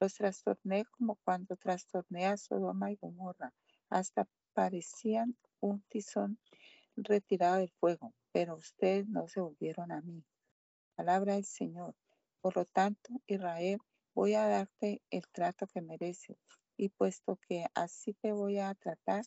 [0.00, 3.52] Los trastorné como cuando trastorné a Sodoma y Gomorra,
[3.90, 6.38] hasta parecían un tizón
[7.04, 10.24] retirado del fuego, pero ustedes no se volvieron a mí.
[10.96, 11.94] Palabra del Señor.
[12.40, 13.78] Por lo tanto, Israel,
[14.14, 16.36] voy a darte el trato que mereces,
[16.76, 19.24] y puesto que así te voy a tratar,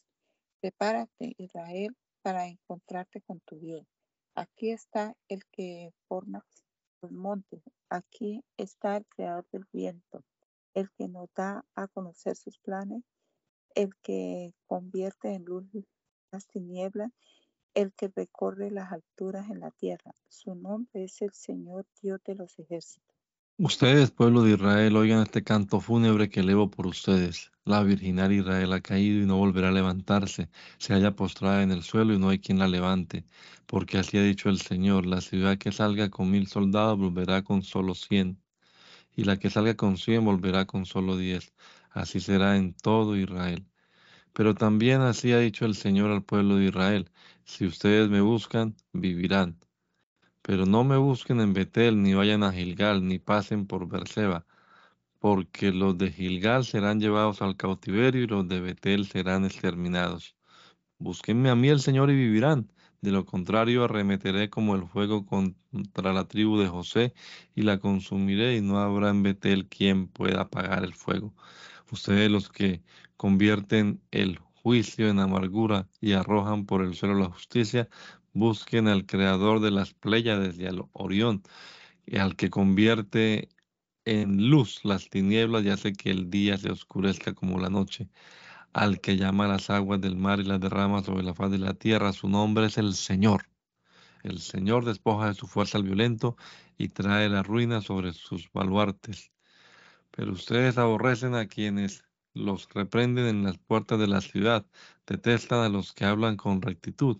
[0.61, 3.87] prepárate, Israel, para encontrarte con tu bien.
[4.35, 6.45] Aquí está el que forma
[7.01, 10.23] los montes, aquí está el creador del viento,
[10.73, 13.03] el que nos da a conocer sus planes,
[13.75, 15.65] el que convierte en luz
[16.31, 17.11] las tinieblas,
[17.73, 20.13] el que recorre las alturas en la tierra.
[20.27, 23.15] Su nombre es el Señor Dios de los ejércitos.
[23.57, 27.51] Ustedes, pueblo de Israel, oigan este canto fúnebre que elevo por ustedes.
[27.63, 30.49] La virginal Israel ha caído y no volverá a levantarse.
[30.79, 33.23] Se haya postrada en el suelo y no hay quien la levante.
[33.67, 37.61] Porque así ha dicho el Señor, la ciudad que salga con mil soldados volverá con
[37.61, 38.41] solo cien
[39.15, 41.53] y la que salga con cien volverá con solo diez.
[41.91, 43.65] Así será en todo Israel.
[44.33, 47.09] Pero también así ha dicho el Señor al pueblo de Israel,
[47.43, 49.59] si ustedes me buscan, vivirán.
[50.41, 54.45] Pero no me busquen en Betel, ni vayan a Gilgal, ni pasen por Berseba,
[55.19, 60.35] porque los de Gilgal serán llevados al cautiverio y los de Betel serán exterminados.
[60.99, 62.71] Búsquenme a mí el Señor y vivirán
[63.01, 67.13] de lo contrario, arremeteré como el fuego contra la tribu de José
[67.55, 71.33] y la consumiré y no habrá en Betel quien pueda apagar el fuego.
[71.91, 72.83] Ustedes los que
[73.21, 77.87] convierten el juicio en amargura y arrojan por el suelo la justicia,
[78.33, 81.43] busquen al creador de las pléyades y al Orión,
[82.07, 83.49] y al que convierte
[84.05, 88.09] en luz las tinieblas y hace que el día se oscurezca como la noche
[88.73, 91.75] al que llama las aguas del mar y las derrama sobre la faz de la
[91.75, 92.13] tierra.
[92.13, 93.45] Su nombre es el Señor.
[94.23, 96.37] El Señor despoja de su fuerza al violento
[96.75, 99.31] y trae la ruina sobre sus baluartes.
[100.09, 102.03] Pero ustedes aborrecen a quienes
[102.33, 104.65] los reprenden en las puertas de la ciudad,
[105.07, 107.17] detestan a los que hablan con rectitud.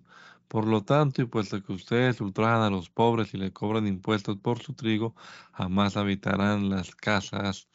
[0.48, 4.38] Por lo tanto, y puesto que ustedes ultrajan a los pobres y le cobran impuestos
[4.38, 5.16] por su trigo,
[5.54, 7.70] jamás habitarán las casas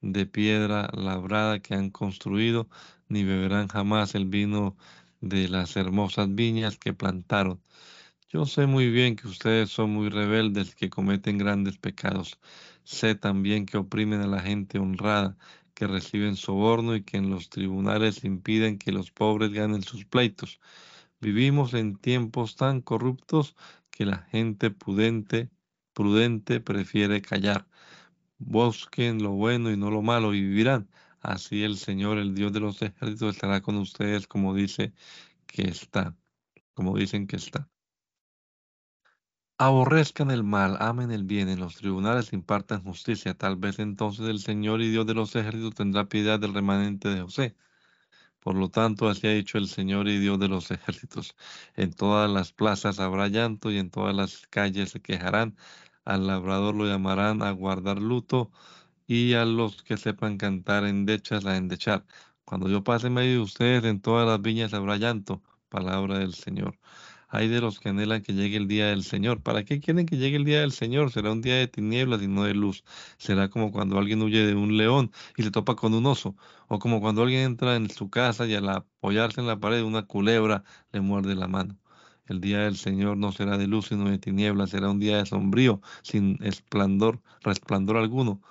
[0.00, 2.68] de piedra labrada que han construido,
[3.08, 4.76] ni beberán jamás el vino
[5.20, 7.60] de las hermosas viñas que plantaron.
[8.28, 12.38] Yo sé muy bien que ustedes son muy rebeldes, que cometen grandes pecados.
[12.84, 15.36] Sé también que oprimen a la gente honrada,
[15.74, 20.60] que reciben soborno y que en los tribunales impiden que los pobres ganen sus pleitos.
[21.20, 23.56] Vivimos en tiempos tan corruptos
[23.90, 25.50] que la gente prudente,
[25.92, 27.68] prudente prefiere callar.
[28.38, 30.90] Busquen lo bueno y no lo malo y vivirán.
[31.20, 34.92] Así el Señor, el Dios de los ejércitos, estará con ustedes como dice
[35.46, 36.16] que está,
[36.74, 37.71] como dicen que está.
[39.58, 43.32] Aborrezcan el mal, amen el bien, en los tribunales impartan justicia.
[43.34, 47.22] Tal vez entonces el Señor y Dios de los ejércitos tendrá piedad del remanente de
[47.22, 47.56] José.
[48.40, 51.36] Por lo tanto, así ha dicho el Señor y Dios de los ejércitos.
[51.76, 55.56] En todas las plazas habrá llanto y en todas las calles se quejarán.
[56.04, 58.50] Al labrador lo llamarán a guardar luto
[59.06, 62.06] y a los que sepan cantar endechas a endechar.
[62.44, 66.34] Cuando yo pase en medio de ustedes, en todas las viñas habrá llanto, palabra del
[66.34, 66.78] Señor.
[67.34, 69.40] Hay de los que anhelan que llegue el día del Señor.
[69.42, 71.10] ¿Para qué quieren que llegue el día del Señor?
[71.10, 72.84] Será un día de tinieblas y no de luz.
[73.16, 76.36] Será como cuando alguien huye de un león y se topa con un oso.
[76.68, 80.02] O como cuando alguien entra en su casa y al apoyarse en la pared una
[80.02, 80.62] culebra
[80.92, 81.78] le muerde la mano.
[82.26, 84.68] El día del Señor no será de luz sino de tinieblas.
[84.68, 88.42] Será un día de sombrío, sin esplendor, resplandor alguno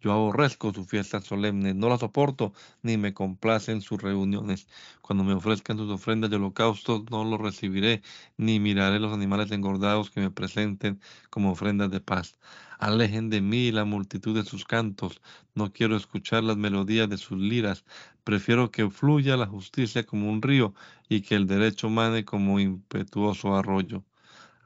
[0.00, 4.66] yo aborrezco sus fiestas solemnes, no las soporto, ni me complacen sus reuniones.
[5.02, 8.02] Cuando me ofrezcan sus ofrendas de holocausto, no los recibiré,
[8.36, 12.38] ni miraré los animales engordados que me presenten como ofrendas de paz.
[12.78, 15.20] Alejen de mí la multitud de sus cantos,
[15.54, 17.84] no quiero escuchar las melodías de sus liras,
[18.24, 20.74] prefiero que fluya la justicia como un río
[21.08, 24.04] y que el derecho mane como impetuoso arroyo.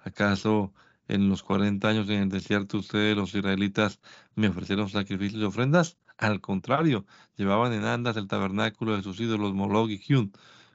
[0.04, 0.72] ¿Acaso
[1.08, 4.00] en los 40 años en el desierto ustedes, los israelitas,
[4.34, 5.98] me ofrecieron sacrificios y ofrendas.
[6.16, 10.32] Al contrario, llevaban en andas el tabernáculo de sus ídolos Moloch y Hyun,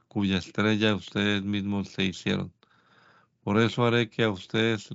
[0.08, 2.54] cuya estrella ustedes mismos se hicieron.
[3.42, 4.90] Por eso haré que a ustedes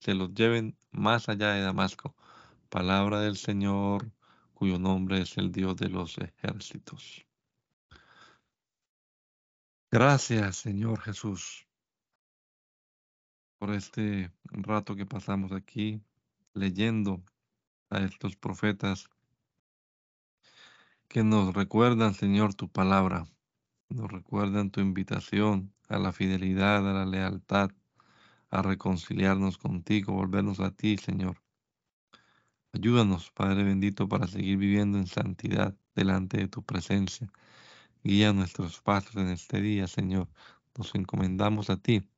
[0.00, 2.16] se los lleven más allá de Damasco.
[2.68, 4.10] Palabra del Señor,
[4.54, 7.24] cuyo nombre es el Dios de los ejércitos.
[9.90, 11.67] Gracias, Señor Jesús
[13.58, 16.00] por este rato que pasamos aquí
[16.54, 17.22] leyendo
[17.90, 19.08] a estos profetas
[21.08, 23.26] que nos recuerdan, Señor, tu palabra,
[23.88, 27.70] nos recuerdan tu invitación a la fidelidad, a la lealtad,
[28.50, 31.42] a reconciliarnos contigo, volvernos a ti, Señor.
[32.72, 37.32] Ayúdanos, Padre bendito, para seguir viviendo en santidad delante de tu presencia.
[38.04, 40.28] Guía nuestros pasos en este día, Señor.
[40.76, 42.08] Nos encomendamos a ti.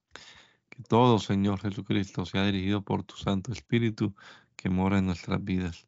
[0.89, 4.15] Todo, Señor Jesucristo, sea dirigido por tu Santo Espíritu
[4.57, 5.87] que mora en nuestras vidas.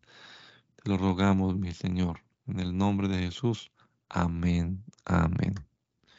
[0.76, 2.20] Te lo rogamos, mi Señor.
[2.46, 3.70] En el nombre de Jesús.
[4.08, 4.84] Amén.
[5.04, 5.54] Amén.